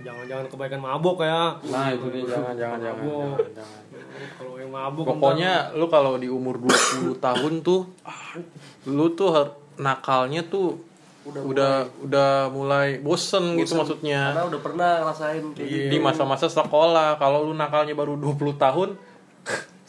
Jangan-jangan 0.01 0.45
kebaikan 0.49 0.79
mabok 0.81 1.21
ya. 1.21 1.59
Nah 1.67 1.93
itu 1.93 2.07
dia. 2.09 2.25
Jangan 2.25 2.55
jangan 2.57 2.79
jangan, 2.81 3.05
Mabok. 3.05 3.37
jangan, 3.53 3.81
jangan. 3.91 4.27
kalau 4.37 4.55
yang 4.57 4.71
mabuk 4.71 5.05
pokoknya 5.05 5.51
lu 5.77 5.85
kalau 5.91 6.13
di 6.17 6.27
umur 6.31 6.57
20 6.57 7.17
tahun 7.21 7.53
tuh 7.61 7.81
lu 8.89 9.05
tuh 9.13 9.29
nakalnya 9.77 10.41
tuh 10.47 10.81
udah 11.21 11.41
udah 11.45 11.73
udah 12.01 12.31
mulai 12.49 12.97
bosen, 12.97 13.53
gitu 13.61 13.77
maksudnya. 13.77 14.33
Karena 14.33 14.45
udah 14.49 14.59
pernah 14.65 14.91
ngerasain 15.05 15.43
kayak 15.53 15.69
gitu. 15.69 15.89
Di 15.93 15.97
masa-masa 16.01 16.49
sekolah 16.49 17.21
kalau 17.21 17.45
lu 17.45 17.53
nakalnya 17.53 17.93
baru 17.93 18.17
20 18.17 18.57
tahun 18.57 18.89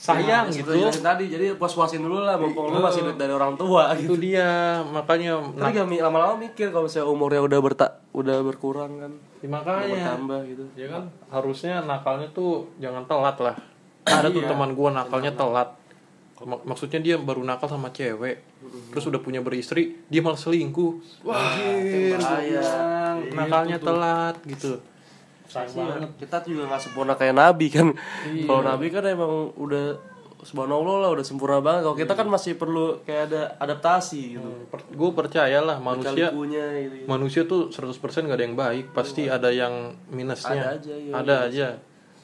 sayang 0.02 0.50
Nah, 0.50 0.50
gitu. 0.50 0.74
tadi. 0.98 1.30
Jadi 1.30 1.54
puas-puasin 1.54 2.02
dulu 2.02 2.26
lah 2.26 2.34
mumpung 2.34 2.74
lu 2.74 2.82
masih 2.82 3.06
duit 3.06 3.14
dari 3.14 3.30
orang 3.30 3.54
tua 3.54 3.94
gitu. 3.94 4.18
itu 4.18 4.34
dia 4.34 4.82
makanya 4.82 5.38
tapi 5.54 5.78
gak 5.78 5.86
mi- 5.86 6.02
lama-lama 6.02 6.34
mikir 6.36 6.74
kalau 6.74 6.90
misalnya 6.90 7.06
umurnya 7.06 7.38
udah 7.40 7.58
berta 7.62 7.86
udah 8.10 8.42
berkurang 8.42 8.92
kan. 8.98 9.12
Ya, 9.14 9.46
udah 9.46 9.50
makanya 9.54 9.86
bertambah 9.88 10.40
gitu. 10.50 10.64
Ya 10.74 10.86
kan 10.90 11.02
harusnya 11.30 11.74
nakalnya 11.80 12.26
tuh 12.28 12.66
jangan 12.76 13.06
telat 13.06 13.38
lah. 13.38 13.54
Ada 14.02 14.28
tuh 14.28 14.42
teman 14.42 14.74
gua 14.74 14.90
nakalnya 14.90 15.30
telat. 15.32 15.70
Mak- 16.42 16.66
maksudnya 16.66 16.98
dia 16.98 17.14
baru 17.14 17.46
nakal 17.46 17.70
sama 17.70 17.94
cewek 17.94 18.42
terus 18.90 19.06
udah 19.06 19.22
punya 19.22 19.38
beristri 19.38 20.02
dia 20.10 20.18
malah 20.18 20.34
selingkuh. 20.34 21.22
Wah 21.22 21.38
anjir, 21.54 22.18
bilang, 22.18 23.16
nakalnya 23.30 23.78
telat 23.78 24.42
gitu 24.42 24.82
Iya, 25.52 26.08
kita 26.16 26.36
tuh 26.40 26.50
juga 26.56 26.64
gak 26.72 26.82
sempurna 26.82 27.12
kayak 27.14 27.34
nabi 27.36 27.66
kan? 27.68 27.92
Kalau 28.48 28.62
nabi 28.64 28.86
kan 28.88 29.04
emang 29.04 29.52
udah 29.54 30.12
subhanallah 30.42 31.06
lah 31.06 31.10
udah 31.14 31.24
sempurna 31.24 31.62
banget. 31.62 31.86
Kalau 31.86 31.96
kita 31.96 32.12
kan 32.18 32.26
masih 32.26 32.58
perlu 32.58 32.98
kayak 33.06 33.30
ada 33.30 33.42
adaptasi 33.62 34.36
gitu. 34.38 34.50
Gue 34.92 35.10
percaya 35.14 35.62
lah 35.62 35.78
manusia 35.78 36.34
punya 36.34 36.64
gitu 36.82 37.06
manusia 37.06 37.42
tuh 37.46 37.70
100% 37.70 38.26
gak 38.26 38.36
ada 38.36 38.44
yang 38.44 38.58
baik 38.58 38.90
pasti 38.90 39.30
ada 39.30 39.48
yang 39.54 39.94
minusnya. 40.10 40.74
Ada 40.74 40.82
aja, 40.82 40.94
iya, 40.98 41.12
ada 41.14 41.34
aja. 41.46 41.68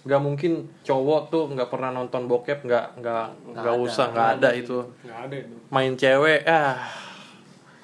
Nggak 0.09 0.21
mungkin 0.25 0.53
cowok 0.83 1.23
tuh 1.29 1.45
nggak 1.53 1.69
pernah 1.69 1.91
nonton 1.93 2.27
bokep 2.27 2.65
nggak 2.65 2.87
nggak 3.03 3.27
nggak 3.55 3.77
usah 3.77 4.11
nggak 4.11 4.29
ada 4.41 4.49
itu. 4.57 4.79
Nggak 5.05 5.21
ada 5.31 5.37
itu. 5.39 5.55
Main 5.71 5.93
cewek 5.95 6.41
ah 6.49 6.75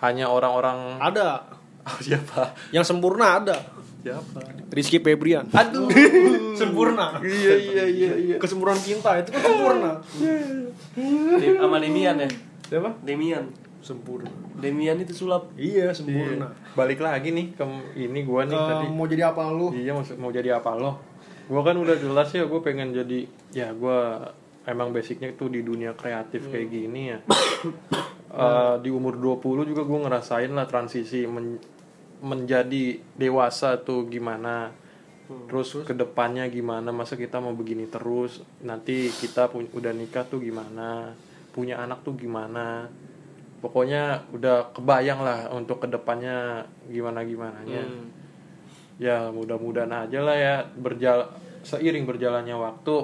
hanya 0.02 0.28
orang-orang 0.28 0.98
ada. 0.98 1.28
Oh, 1.84 2.00
siapa? 2.00 2.56
Yang 2.72 2.96
sempurna 2.96 3.44
ada 3.44 3.60
siapa? 4.04 4.40
Rizky 4.68 5.00
Febrian. 5.00 5.48
Aduh. 5.48 5.88
Sempurna. 6.60 7.18
Iya 7.18 7.54
iya 7.56 7.84
iya 7.84 8.12
iya. 8.14 8.36
Kesempurnaan 8.36 8.78
cinta 8.78 9.16
itu 9.16 9.32
kan 9.32 9.40
sempurna. 9.40 9.90
Dem- 11.34 11.58
sama 11.58 11.76
Demian 11.78 12.16
ya? 12.20 12.28
Siapa? 12.66 12.90
Demian. 13.00 13.44
Sempurna. 13.80 14.28
Demian 14.54 14.96
itu 14.98 15.12
sulap. 15.14 15.50
Iya 15.54 15.90
sempurna. 15.90 16.52
Balik 16.72 17.00
lagi 17.00 17.28
nih 17.30 17.52
ke 17.52 17.64
ini 17.96 18.20
gua 18.22 18.44
nih 18.44 18.54
Ke 18.54 18.64
tadi. 18.70 18.86
mau 18.88 19.06
jadi 19.06 19.22
apa 19.26 19.42
lu? 19.48 19.72
Iya 19.72 19.92
maksud 19.92 20.16
mau 20.16 20.28
jadi 20.28 20.54
apa 20.54 20.72
lo? 20.72 21.00
Gua 21.44 21.60
kan 21.60 21.76
udah 21.76 21.96
jelas 21.96 22.28
ya 22.30 22.44
gue 22.44 22.60
pengen 22.60 22.92
jadi 22.92 23.24
ya 23.50 23.72
gua 23.72 24.32
emang 24.64 24.88
basicnya 24.90 25.28
tuh 25.32 25.48
di 25.48 25.60
dunia 25.60 25.92
kreatif 25.92 26.48
kayak 26.48 26.68
gini 26.68 27.00
ya. 27.08 27.18
Eh, 28.34 28.76
di 28.82 28.90
umur 28.90 29.14
20 29.14 29.38
juga 29.62 29.86
gue 29.86 29.98
ngerasain 30.00 30.50
lah 30.50 30.66
transisi 30.66 31.22
men- 31.22 31.62
menjadi 32.24 32.98
dewasa 33.20 33.76
tuh 33.84 34.08
gimana? 34.08 34.72
Terus 35.48 35.84
ke 35.84 35.92
depannya 35.92 36.48
gimana? 36.48 36.88
Masa 36.88 37.20
kita 37.20 37.38
mau 37.44 37.52
begini 37.52 37.84
terus? 37.84 38.40
Nanti 38.64 39.12
kita 39.12 39.52
udah 39.52 39.92
nikah 39.92 40.24
tuh 40.24 40.40
gimana? 40.40 41.12
Punya 41.52 41.84
anak 41.84 42.00
tuh 42.00 42.16
gimana? 42.16 42.88
Pokoknya 43.60 44.24
udah 44.32 44.72
kebayang 44.72 45.20
lah 45.20 45.52
untuk 45.52 45.84
ke 45.84 45.88
depannya 45.88 46.68
gimana 46.88 47.24
gimananya 47.24 47.84
ya 48.98 49.30
mudah-mudahan 49.34 50.06
aja 50.06 50.18
lah 50.22 50.36
ya 50.38 50.56
berjalan 50.78 51.26
seiring 51.66 52.06
berjalannya 52.06 52.54
waktu 52.54 52.96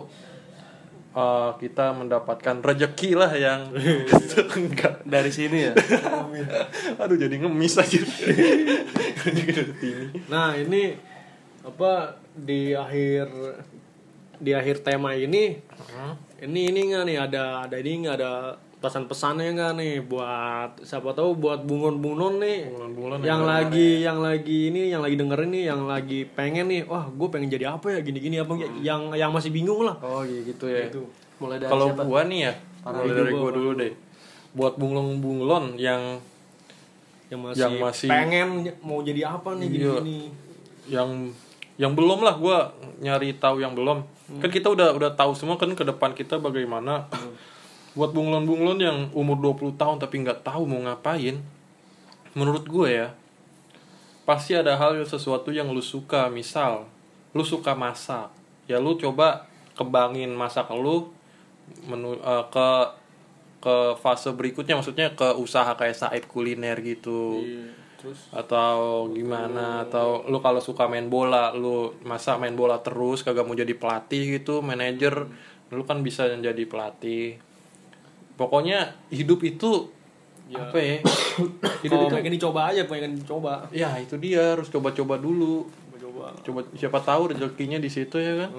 eh, 1.16 1.50
kita 1.58 1.86
mendapatkan 1.96 2.62
rejeki 2.62 3.18
lah 3.18 3.32
yang 3.34 3.74
enggak. 4.58 5.02
Dari 5.02 5.30
sini 5.34 5.58
ya? 5.70 5.74
Aduh 7.02 7.18
jadi 7.18 7.34
ngemis 7.42 7.74
aja 7.80 7.98
nah 10.32 10.56
ini 10.56 10.96
apa 11.60 12.16
di 12.32 12.72
akhir 12.72 13.26
di 14.40 14.56
akhir 14.56 14.80
tema 14.80 15.12
ini 15.12 15.60
ini 16.40 16.60
ini 16.72 16.80
nggak 16.88 17.04
nih? 17.04 17.16
Ada 17.20 17.42
ada 17.68 17.76
ini 17.76 18.08
nggak? 18.08 18.14
Ada 18.16 18.32
pesan-pesannya 18.80 19.52
nggak 19.52 19.72
nih 19.76 19.94
buat 20.08 20.80
siapa 20.80 21.12
tahu 21.12 21.36
buat 21.36 21.68
bungon-bungon 21.68 22.40
nih? 22.40 22.58
Bungon-bungon 22.72 23.18
yang 23.20 23.44
lagi 23.44 24.00
yang 24.00 24.24
lagi 24.24 24.72
ini 24.72 24.88
yang 24.88 25.04
lagi 25.04 25.20
dengerin 25.20 25.50
nih 25.52 25.64
yang 25.68 25.84
lagi 25.84 26.24
pengen 26.24 26.72
nih 26.72 26.88
wah 26.88 27.12
gue 27.12 27.28
pengen 27.28 27.52
jadi 27.52 27.76
apa 27.76 27.92
ya? 27.92 28.00
Gini-gini 28.00 28.40
apa 28.40 28.56
yang 28.80 29.12
yang 29.12 29.30
masih 29.36 29.52
bingung 29.52 29.84
lah. 29.84 30.00
Oh 30.00 30.24
iya 30.24 30.40
gitu 30.48 30.64
ya. 30.64 30.88
Gitu. 30.88 31.04
mulai 31.40 31.56
dari 31.56 31.72
kalau 31.72 31.96
gua 31.96 32.20
nih 32.28 32.40
ya 32.48 32.52
mulai 32.84 33.12
dari 33.16 33.32
gua 33.32 33.50
dulu 33.52 33.70
deh. 33.76 33.92
Buat 34.56 34.74
bunglon-bunglon 34.80 35.76
yang 35.76 36.20
yang 37.30 37.40
masih, 37.40 37.60
Yang 37.62 37.74
masih- 37.78 38.10
pengen 38.10 38.48
mau 38.82 39.00
jadi 39.00 39.22
apa 39.24 39.54
nih 39.54 39.66
Iya. 39.66 39.74
gini-gini. 39.96 40.18
Yang 40.86 41.10
yang 41.78 41.92
belum 41.94 42.20
lah 42.20 42.34
gua 42.36 42.74
nyari 42.98 43.32
tahu 43.34 43.58
yang 43.58 43.72
belum. 43.72 44.02
Kan 44.36 44.50
kita 44.50 44.68
udah 44.68 44.92
udah 44.92 45.10
tahu 45.14 45.32
semua 45.32 45.54
kan 45.54 45.70
ke 45.70 45.82
depan 45.82 46.12
kita 46.12 46.36
bagaimana 46.36 47.06
buat 47.90 48.10
bunglon-bunglon 48.10 48.78
yang 48.78 48.98
umur 49.10 49.38
20 49.40 49.74
tahun 49.74 49.96
tapi 49.96 50.20
nggak 50.20 50.42
tahu 50.42 50.66
mau 50.66 50.78
ngapain. 50.80 51.40
Menurut 52.30 52.62
gue 52.62 52.86
ya 52.86 53.08
pasti 54.22 54.54
ada 54.54 54.78
hal 54.78 54.94
yang 54.94 55.08
sesuatu 55.08 55.50
yang 55.50 55.70
lu 55.70 55.82
suka. 55.82 56.28
Misal 56.28 56.86
lu 57.32 57.42
suka 57.42 57.74
masak. 57.74 58.30
Ya 58.66 58.78
lu 58.78 58.94
coba 58.94 59.46
kembangin 59.74 60.30
masak 60.30 60.70
lu 60.70 61.10
menu 61.86 62.14
eh, 62.14 62.44
ke 62.50 62.68
ke 63.60 63.76
fase 64.00 64.32
berikutnya 64.32 64.80
maksudnya 64.80 65.12
ke 65.12 65.36
usaha 65.36 65.76
kayak 65.76 65.96
Said 65.96 66.24
kuliner 66.24 66.80
gitu. 66.80 67.44
Terus? 68.00 68.32
Atau 68.32 69.12
gimana? 69.12 69.84
Atau 69.84 70.24
lu 70.24 70.40
kalau 70.40 70.64
suka 70.64 70.88
main 70.88 71.12
bola 71.12 71.52
lu 71.52 71.92
masa 72.00 72.40
main 72.40 72.56
bola 72.56 72.80
terus 72.80 73.20
kagak 73.20 73.44
mau 73.44 73.52
jadi 73.52 73.76
pelatih 73.76 74.40
gitu 74.40 74.64
manajer 74.64 75.28
lu 75.70 75.84
kan 75.84 76.00
bisa 76.00 76.26
jadi 76.32 76.64
pelatih. 76.64 77.36
Pokoknya 78.40 78.96
hidup 79.12 79.44
itu 79.44 79.92
apa 80.50 80.78
ya? 80.80 80.96
Hidup 81.84 81.98
itu 82.08 82.14
pengen 82.16 82.32
dicoba 82.34 82.72
aja 82.72 82.82
pengen 82.88 83.20
dicoba. 83.20 83.68
Ya 83.70 83.92
itu 84.00 84.16
dia 84.16 84.56
harus 84.56 84.72
coba-coba 84.72 85.20
dulu. 85.20 85.68
Coba 86.00 86.34
coba 86.42 86.60
siapa 86.74 86.98
tahu 87.04 87.36
rezekinya 87.36 87.78
di 87.78 87.92
situ 87.92 88.16
ya 88.18 88.48
kan? 88.48 88.50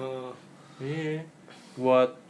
Iya. 0.80 1.26
Buat 1.76 2.21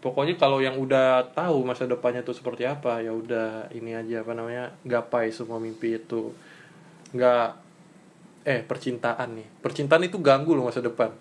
pokoknya 0.00 0.40
kalau 0.40 0.64
yang 0.64 0.80
udah 0.80 1.32
tahu 1.36 1.64
masa 1.64 1.84
depannya 1.84 2.24
tuh 2.24 2.32
seperti 2.32 2.64
apa 2.64 3.04
ya 3.04 3.12
udah 3.12 3.68
ini 3.76 3.92
aja 3.92 4.24
apa 4.24 4.32
namanya 4.32 4.72
gapai 4.84 5.28
semua 5.30 5.60
mimpi 5.60 6.00
itu. 6.00 6.32
Nggak 7.12 7.48
eh 8.48 8.60
percintaan 8.64 9.36
nih. 9.36 9.48
Percintaan 9.60 10.02
itu 10.08 10.16
ganggu 10.18 10.56
loh 10.56 10.72
masa 10.72 10.80
depan. 10.80 11.12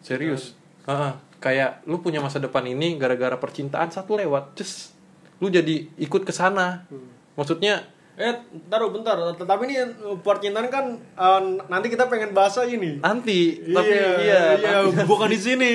Serius. 0.00 0.56
Heeh, 0.88 1.12
kayak 1.44 1.84
lu 1.84 2.00
punya 2.00 2.24
masa 2.24 2.40
depan 2.40 2.64
ini 2.64 2.96
gara-gara 2.96 3.36
percintaan 3.36 3.92
satu 3.92 4.16
lewat, 4.16 4.56
just 4.56 4.96
lu 5.40 5.52
jadi 5.52 5.88
ikut 6.00 6.24
ke 6.24 6.32
sana. 6.32 6.88
Maksudnya 7.36 7.84
Eh, 8.14 8.34
taruh 8.66 8.90
bentar. 8.90 9.16
Tapi 9.34 9.62
ini 9.64 9.76
percintaan 10.20 10.68
kan 10.68 10.86
eh, 10.96 11.40
nanti 11.66 11.86
kita 11.88 12.06
pengen 12.06 12.30
bahas 12.30 12.54
aja 12.54 12.68
nih. 12.68 12.98
nanti, 12.98 13.62
tapi 13.66 13.94
iya, 13.94 14.56
iya, 14.56 14.76
bukan 15.04 15.28
di 15.28 15.38
sini. 15.38 15.74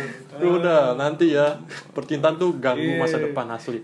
udah 0.36 0.92
nanti 0.92 1.32
ya 1.32 1.56
percintaan 1.92 2.36
tuh 2.36 2.60
ganggu 2.60 2.84
Iya. 2.84 3.00
masa 3.00 3.16
depan 3.16 3.48
asli. 3.50 3.80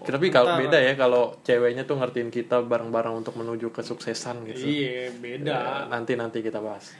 Tapi 0.00 0.26
kalau 0.32 0.56
beda 0.56 0.80
ya 0.80 0.96
kalau 0.96 1.36
ceweknya 1.40 1.84
tuh 1.84 1.94
ngertiin 1.94 2.32
kita 2.32 2.64
bareng-bareng 2.64 3.20
untuk 3.20 3.36
menuju 3.36 3.70
kesuksesan 3.70 4.42
gitu. 4.48 4.64
Iya, 4.64 5.12
beda. 5.14 5.86
Nanti 5.86 6.16
nanti 6.16 6.40
kita 6.40 6.58
bahas. 6.58 6.90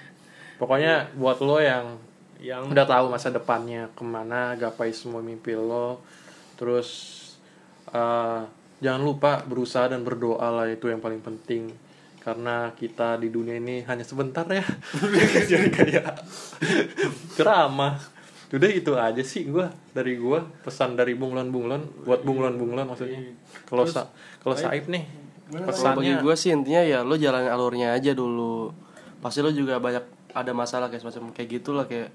Pokoknya 0.57 1.09
buat 1.17 1.41
lo 1.41 1.59
yang 1.59 1.97
Yang 2.41 2.73
udah 2.73 2.87
tahu 2.89 3.13
masa 3.13 3.29
depannya 3.29 3.93
ke 3.93 4.01
mana, 4.01 4.57
gapai 4.57 4.97
semua 4.97 5.21
mimpi 5.21 5.53
lo, 5.53 6.01
terus 6.57 6.89
eh, 7.91 8.41
jangan 8.81 9.03
lupa 9.05 9.45
berusaha 9.45 9.93
dan 9.93 10.03
berdoa 10.03 10.49
lah 10.51 10.67
itu 10.69 10.89
yang 10.89 10.99
paling 10.99 11.21
penting. 11.21 11.71
Karena 12.21 12.69
kita 12.77 13.17
di 13.17 13.33
dunia 13.33 13.57
ini 13.57 13.81
hanya 13.89 14.05
sebentar 14.05 14.45
ya. 14.49 14.65
Jadi 15.51 15.69
kayak 15.73 16.21
ceramah. 17.37 17.97
Udah 18.51 18.67
itu 18.67 18.93
aja 18.99 19.23
sih 19.23 19.47
gua 19.49 19.73
dari 19.97 20.19
gua. 20.21 20.43
Pesan 20.61 20.99
dari 20.99 21.17
bunglon 21.17 21.49
bunglon 21.49 21.81
buat 22.05 22.21
bunglon 22.27 22.59
bunglon 22.59 22.93
maksudnya 22.93 23.23
kalau 23.65 23.87
sa 23.87 24.11
kalau 24.43 24.59
saib 24.59 24.91
nih 24.91 25.07
Kalau 25.51 25.67
bagi 25.67 26.15
pesannya? 26.15 26.23
gue 26.23 26.35
sih 26.39 26.51
intinya 26.55 26.83
ya 26.83 26.99
lo 27.03 27.15
jalanin 27.15 27.51
alurnya 27.51 27.95
aja 27.95 28.13
dulu. 28.13 28.75
Pasti 29.23 29.41
lo 29.41 29.51
juga 29.55 29.79
banyak 29.79 30.35
ada 30.35 30.53
masalah 30.55 30.91
kayak 30.91 31.03
semacam 31.03 31.31
kayak 31.35 31.49
gitulah 31.59 31.87
kayak 31.87 32.11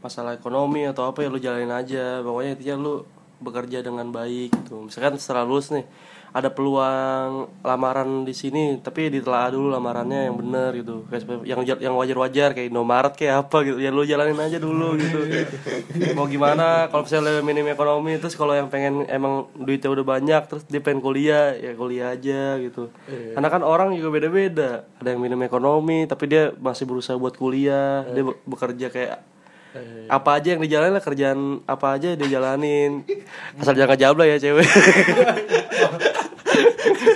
masalah 0.00 0.32
ekonomi 0.32 0.88
atau 0.88 1.10
apa 1.10 1.24
ya 1.24 1.28
lo 1.32 1.40
jalanin 1.40 1.72
aja. 1.74 2.20
Pokoknya 2.22 2.56
intinya 2.56 2.76
lo 2.80 2.94
bekerja 3.40 3.80
dengan 3.80 4.12
baik 4.12 4.52
gitu. 4.52 4.86
Misalkan 4.86 5.16
setelah 5.16 5.48
lulus 5.48 5.72
nih 5.72 5.84
ada 6.30 6.46
peluang 6.46 7.50
lamaran 7.66 8.22
di 8.22 8.30
sini 8.30 8.78
tapi 8.78 9.10
ditelaah 9.10 9.50
dulu 9.50 9.66
lamarannya 9.74 10.30
yang 10.30 10.38
bener 10.38 10.70
gitu. 10.78 11.02
Yang 11.42 11.82
yang 11.82 11.98
wajar-wajar 11.98 12.54
kayak 12.54 12.70
Indomaret 12.70 13.18
kayak 13.18 13.48
apa 13.48 13.66
gitu. 13.66 13.82
Ya 13.82 13.90
lo 13.90 14.06
jalanin 14.06 14.38
aja 14.38 14.62
dulu 14.62 14.94
gitu. 14.94 15.26
Mau 16.14 16.30
gimana 16.30 16.86
kalau 16.86 17.02
misalnya 17.02 17.42
minim 17.42 17.66
ekonomi 17.66 18.14
terus 18.22 18.38
kalau 18.38 18.54
yang 18.54 18.70
pengen 18.70 19.10
emang 19.10 19.50
duitnya 19.58 19.90
udah 19.90 20.06
banyak 20.06 20.42
terus 20.46 20.62
dia 20.70 20.78
pengen 20.78 21.02
kuliah 21.02 21.56
ya 21.58 21.74
kuliah 21.74 22.14
aja 22.14 22.62
gitu. 22.62 22.94
Karena 23.08 23.48
kan 23.50 23.66
orang 23.66 23.98
juga 23.98 24.14
beda-beda. 24.14 24.86
Ada 25.02 25.16
yang 25.16 25.20
minim 25.26 25.42
ekonomi 25.42 26.06
tapi 26.06 26.30
dia 26.30 26.54
masih 26.62 26.86
berusaha 26.86 27.18
buat 27.18 27.34
kuliah. 27.34 28.06
Dia 28.06 28.22
be- 28.22 28.38
bekerja 28.46 28.86
kayak 28.86 29.18
apa 30.10 30.30
aja 30.42 30.58
yang 30.58 30.62
dijalanin 30.62 30.94
lah 30.98 31.04
kerjaan 31.04 31.62
apa 31.62 31.86
aja 31.94 32.18
dia 32.18 32.26
jalanin 32.26 33.06
asal 33.62 33.74
jangan 33.78 33.94
jabla 33.94 34.24
ya 34.26 34.36
cewek. 34.38 34.66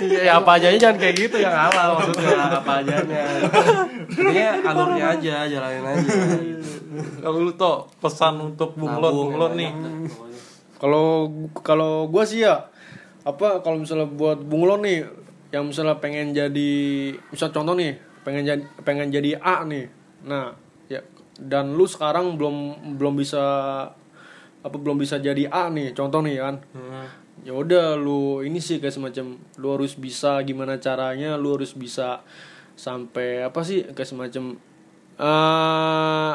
Ya 0.05 0.39
apa 0.39 0.57
aja 0.57 0.71
jangan 0.71 0.95
kayak 0.95 1.15
gitu 1.27 1.37
yang 1.43 1.51
halal 1.51 1.99
maksudnya 1.99 2.47
apa 2.47 2.71
aja 2.81 2.95
Intinya 3.03 4.49
alurnya 4.63 5.05
aja 5.17 5.35
jalanin 5.45 5.83
aja. 5.83 6.07
Kalau 7.19 7.37
lu 7.43 7.51
tuh 7.53 7.91
pesan 7.99 8.39
untuk 8.39 8.73
bunglon 8.79 9.11
bunglon 9.11 9.51
yang 9.59 9.59
nih. 9.59 9.71
Kalau 10.79 11.29
kalau 11.59 12.07
gua 12.07 12.23
sih 12.23 12.47
ya 12.47 12.71
apa 13.27 13.59
kalau 13.59 13.83
misalnya 13.83 14.07
buat 14.07 14.39
bunglon 14.39 14.87
nih 14.87 14.99
yang 15.51 15.67
misalnya 15.67 15.99
pengen 15.99 16.31
jadi 16.31 16.71
misal 17.31 17.51
contoh 17.51 17.75
nih 17.75 17.99
pengen 18.23 18.43
jadi 18.47 18.63
pengen 18.81 19.07
jadi 19.11 19.37
A 19.43 19.67
nih. 19.67 19.85
Nah, 20.25 20.57
dan 21.39 21.75
lu 21.75 21.83
sekarang 21.85 22.39
belum 22.39 22.55
belum 22.95 23.13
bisa 23.19 23.43
apa 24.65 24.77
belum 24.81 24.97
bisa 24.97 25.21
jadi 25.21 25.45
A 25.51 25.69
nih 25.69 25.93
contoh 25.93 26.23
nih 26.23 26.41
kan. 26.41 26.55
Ya 27.43 27.51
udah 27.53 27.99
lu 27.99 28.41
ini 28.41 28.63
sih 28.63 28.79
kayak 28.79 28.95
semacam 28.95 29.35
lu 29.59 29.67
harus 29.75 29.93
bisa 29.99 30.39
gimana 30.41 30.79
caranya 30.79 31.35
lu 31.35 31.59
harus 31.59 31.75
bisa 31.75 32.23
sampai 32.75 33.43
apa 33.43 33.61
sih 33.61 33.83
kayak 33.91 34.09
semacam 34.09 34.43
eh 35.15 36.33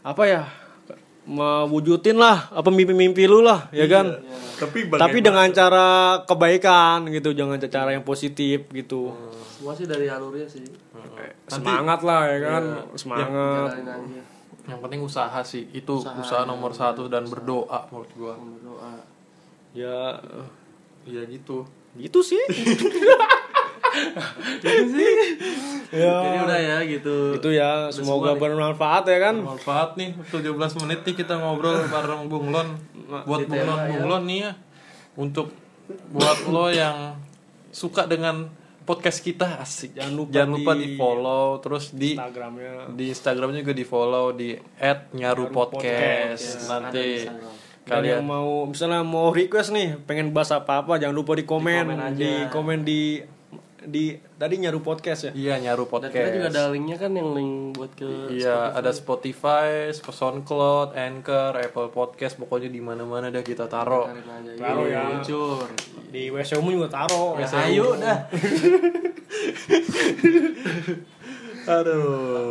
apa 0.00 0.22
ya 0.24 0.42
mewujudin 1.28 2.16
lah 2.16 2.48
apa 2.48 2.72
mimpi-mimpi 2.72 3.28
lu 3.28 3.44
lah 3.44 3.68
ya 3.70 3.84
kan? 3.86 4.24
tapi 4.60 4.88
tapi 4.88 5.18
dengan 5.24 5.48
cara 5.52 6.20
kebaikan 6.24 7.08
gitu 7.12 7.32
jangan 7.32 7.60
cara 7.60 7.92
yang 7.96 8.04
positif 8.04 8.68
gitu 8.72 9.12
semua 9.60 9.76
sih 9.76 9.84
dari 9.84 10.08
alurnya 10.08 10.48
sih. 10.48 10.64
Semangat 11.44 12.00
lah 12.00 12.24
ya 12.32 12.38
kan? 12.40 12.62
Semangat. 12.96 13.76
Jalanin 13.76 13.92
aja. 13.92 14.22
Yang 14.64 14.80
penting 14.80 15.00
usaha 15.04 15.40
sih 15.44 15.68
itu 15.76 16.00
usaha, 16.00 16.48
nomor 16.48 16.72
satu 16.72 17.12
dan 17.12 17.28
berdoa 17.28 17.84
menurut 17.92 18.10
gua. 18.16 18.32
Berdoa 18.40 19.04
ya 19.76 20.16
iya 21.04 21.28
gitu. 21.28 21.68
Gitu 21.92 22.24
sih. 22.24 22.40
Jadi 24.64 26.38
udah 26.40 26.56
ya 26.56 26.78
gitu. 26.88 27.36
Itu 27.36 27.50
ya 27.52 27.92
semoga 27.92 28.32
bermanfaat 28.40 29.04
ya 29.12 29.18
kan? 29.28 29.44
Manfaat 29.44 30.00
nih 30.00 30.16
17 30.32 30.56
menit 30.88 31.04
nih 31.04 31.14
kita 31.20 31.36
ngobrol 31.36 31.84
bareng 31.92 32.32
bunglon 32.32 32.80
buat 33.28 33.44
Di 33.44 33.52
tema, 33.52 33.76
bunglon 33.76 33.76
ya. 33.76 33.88
bunglon 33.92 34.22
nih 34.24 34.38
ya 34.40 34.52
untuk 35.20 35.52
buat 36.16 36.48
lo 36.48 36.72
yang 36.72 37.18
suka 37.74 38.06
dengan 38.08 38.48
podcast 38.90 39.18
kita 39.20 39.46
asik. 39.58 39.94
Jangan 39.94 40.12
lupa 40.12 40.32
jangan 40.32 40.50
lupa 40.52 40.72
di- 40.72 40.80
di 40.82 40.88
follow 40.94 41.46
terus 41.58 41.84
di 41.90 42.10
Instagramnya. 42.12 42.72
di 42.90 43.04
Instagramnya 43.08 43.58
juga 43.60 43.72
di 43.72 43.86
follow 43.86 44.26
di 44.32 44.48
@nyaru_podcast 45.14 46.42
nanti 46.66 47.06
Dan 47.20 47.34
yang 47.96 48.20
kalian 48.20 48.22
mau 48.22 48.50
misalnya 48.64 49.00
mau 49.00 49.30
request 49.30 49.70
nih 49.70 49.98
pengen 50.00 50.30
bahas 50.30 50.50
apa 50.50 50.84
apa 50.84 50.94
jangan 50.96 51.16
lupa 51.16 51.32
di 51.32 51.42
komen. 51.42 51.86
Komen 51.86 51.98
aja. 51.98 52.14
di 52.14 52.30
komen 52.48 52.78
di 52.82 53.00
di 53.90 54.04
tadi 54.34 54.54
nyaru 54.56 54.78
podcast 54.78 55.20
ya 55.26 55.32
iya 55.34 55.54
nyaru 55.58 55.84
dan 55.84 56.08
kita 56.08 56.30
juga 56.30 56.46
podcast 56.46 56.54
ada 56.54 56.62
linknya 56.70 56.96
kan 56.96 57.12
yang 57.12 57.30
link 57.34 57.52
buat 57.74 57.92
ke 57.92 58.08
Iya, 58.30 58.72
ada 58.72 58.90
Spotify, 58.90 59.90
SoundCloud, 59.90 60.94
Anchor, 60.94 61.58
Apple 61.58 61.90
Podcast, 61.90 62.38
pokoknya 62.38 62.66
di 62.66 62.78
mana-mana 62.78 63.28
dah 63.28 63.42
kita 63.42 63.66
taruh. 63.66 64.06
Tarik 64.06 64.24
aja 64.24 64.50
Taruh 64.56 64.86
ya. 64.86 65.02
Luncur. 65.10 65.66
di 66.08 66.26
WC 66.26 66.58
umum 66.58 66.74
juga 66.74 66.88
taro 66.92 67.34
Ya, 67.36 67.46
ayo 67.60 67.94
dah 67.94 68.18
Aduh. 71.70 72.50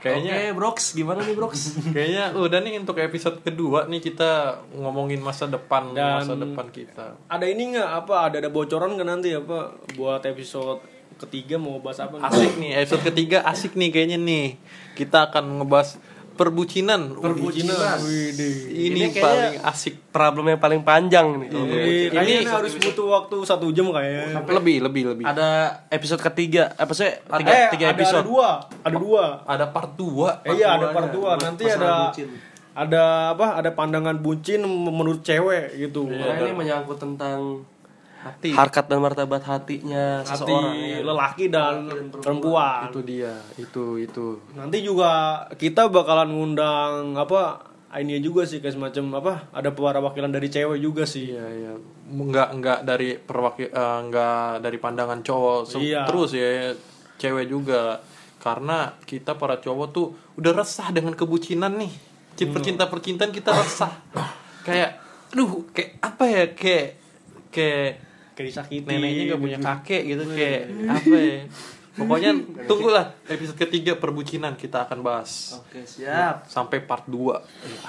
Kayaknya 0.00 0.32
Oke, 0.32 0.44
Brox, 0.56 0.76
gimana 0.92 1.20
nih 1.20 1.36
Brox? 1.36 1.52
kayaknya 1.94 2.32
udah 2.32 2.58
nih 2.58 2.80
untuk 2.80 2.96
episode 2.96 3.36
kedua 3.40 3.84
nih 3.84 4.00
kita 4.00 4.56
ngomongin 4.72 5.20
masa 5.20 5.44
depan 5.44 5.92
Dan- 5.92 6.24
masa 6.24 6.34
depan 6.34 6.66
kita. 6.72 7.20
ada 7.28 7.44
ini 7.44 7.76
nggak 7.76 7.90
apa 8.00 8.14
ada 8.26 8.36
ada 8.40 8.48
bocoran 8.48 8.96
nggak 8.96 9.08
nanti 9.08 9.36
apa 9.36 9.76
buat 9.92 10.24
episode 10.24 10.80
ketiga 11.20 11.60
mau 11.60 11.76
bahas 11.78 12.00
apa 12.00 12.16
nih? 12.16 12.24
Asik 12.26 12.52
nih 12.56 12.70
episode 12.80 13.04
ketiga 13.04 13.44
asik 13.44 13.72
nih 13.76 13.92
kayaknya 13.92 14.16
nih. 14.16 14.46
Kita 14.96 15.28
akan 15.28 15.60
ngebahas 15.60 16.00
perbucinan. 16.40 17.00
Perbucinan. 17.12 18.00
Ini, 18.00 18.48
Ini 18.88 19.00
kayaknya- 19.12 19.20
paling 19.20 19.54
asik. 19.68 19.94
Problem 20.08 20.48
yang 20.48 20.56
paling 20.56 20.80
panjang 20.80 21.26
nih. 21.36 21.48
menurut 21.52 21.76
Ini 21.76 22.08
Ini- 22.10 22.40
ini 22.40 22.48
harus 22.48 22.72
butuh 22.74 23.06
waktu 23.12 23.36
satu 23.44 23.68
jam 23.70 23.92
kayaknya. 23.92 24.40
Lebih, 24.48 24.76
lebih, 24.80 25.02
lebih. 25.12 25.24
Ada 25.28 25.48
episode 25.92 26.24
ketiga, 26.24 26.72
apa 26.74 26.96
sih? 26.96 27.12
Tiga, 27.12 27.50
eh, 27.52 27.68
tiga 27.70 27.86
ada, 27.92 27.94
episode. 27.94 28.24
ada 28.24 28.30
dua, 28.32 28.48
ada 28.80 28.96
dua. 28.96 29.24
Ada 29.44 29.64
part 29.68 29.90
2. 29.94 30.28
Eh, 30.48 30.56
iya 30.56 30.80
ada 30.80 30.90
part 30.90 31.12
dua. 31.12 31.36
Nanti 31.36 31.68
Masalah 31.68 31.84
ada 31.84 31.92
bucin. 32.08 32.28
ada 32.72 33.02
apa? 33.36 33.46
Ada 33.60 33.70
pandangan 33.76 34.16
bucin 34.16 34.60
menurut 34.64 35.20
cewek 35.20 35.76
gitu. 35.76 36.08
Karena 36.08 36.40
ini 36.40 36.54
menyangkut 36.56 36.96
tentang 36.96 37.68
Hati. 38.20 38.52
harkat 38.52 38.84
dan 38.84 38.98
martabat 38.98 39.40
hatinya 39.40 40.20
Hati 40.20 40.28
seseorang. 40.36 40.76
ya. 40.76 40.98
lelaki 41.00 41.44
dan 41.48 41.88
perempuan. 42.12 42.86
Itu 42.86 43.00
dia, 43.00 43.32
itu 43.56 43.84
itu. 43.96 44.26
Nanti 44.52 44.78
juga 44.80 45.10
kita 45.50 45.88
bakalan 45.88 46.28
ngundang 46.28 47.14
apa? 47.14 47.64
Ini 47.90 48.20
juga 48.20 48.44
sih 48.44 48.58
kayak 48.58 48.76
semacam 48.76 49.04
apa? 49.18 49.32
Ada 49.50 49.72
perwakilan 49.72 50.28
dari 50.28 50.46
cewek 50.46 50.78
juga 50.78 51.02
sih. 51.02 51.26
Iya 51.28 51.46
iya. 51.50 51.72
Nggak 52.06 52.48
nggak 52.54 52.78
dari 52.82 53.16
perwakil 53.16 53.66
eh, 53.66 53.98
nggak 54.04 54.60
dari 54.60 54.76
pandangan 54.76 55.20
cowok 55.20 55.58
Se- 55.66 55.80
Iya. 55.80 56.04
terus 56.04 56.30
ya 56.30 56.70
cewek 57.16 57.46
juga 57.46 57.98
karena 58.36 58.94
kita 59.00 59.34
para 59.34 59.56
cowok 59.56 59.86
tuh 59.90 60.06
udah 60.34 60.52
resah 60.54 60.88
dengan 60.90 61.12
kebucinan 61.12 61.72
nih. 61.74 61.92
Cinta 62.32 62.52
percinta 62.52 62.84
percintaan 62.86 63.32
kita 63.32 63.50
resah. 63.50 63.92
kayak 64.60 65.00
aduh 65.30 65.66
kayak 65.70 65.98
apa 66.00 66.24
ya 66.26 66.44
kayak 66.52 66.88
kayak 67.50 68.09
Kayak 68.40 68.48
disakiti. 68.48 68.88
neneknya 68.88 69.22
nggak 69.28 69.42
punya 69.44 69.58
kakek 69.60 70.02
gitu 70.08 70.24
kayak 70.32 70.62
apa 70.88 71.16
ya. 71.20 71.38
Pokoknya 71.90 72.30
tunggulah 72.70 73.12
episode 73.28 73.58
ketiga 73.60 73.92
perbucinan 74.00 74.56
kita 74.56 74.88
akan 74.88 75.04
bahas 75.04 75.60
Oke, 75.60 75.84
siap. 75.84 76.48
sampai 76.48 76.80
part 76.80 77.04
2. 77.04 77.36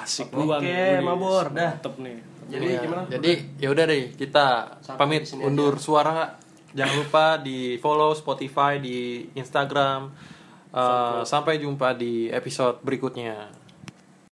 asik. 0.04 0.28
Duluan. 0.28 0.60
Oke, 0.60 1.00
mabor, 1.00 1.46
dah. 1.56 1.80
Mantep 1.80 1.96
nih. 2.04 2.18
Jadi 2.52 2.66
Ya, 2.68 2.80
gimana? 2.84 3.04
Jadi 3.08 3.32
ya 3.64 3.68
udah 3.72 3.86
deh 3.88 4.04
kita 4.12 4.48
Sampai 4.84 5.00
pamit 5.00 5.24
undur 5.40 5.80
suara. 5.80 6.36
Jangan 6.76 6.96
lupa 7.00 7.26
di 7.40 7.80
follow 7.80 8.12
Spotify 8.12 8.76
di 8.84 9.28
Instagram. 9.40 10.12
Uh, 10.72 11.24
sampai 11.28 11.60
jumpa 11.60 11.96
di 11.96 12.28
episode 12.32 12.80
berikutnya. 12.84 13.61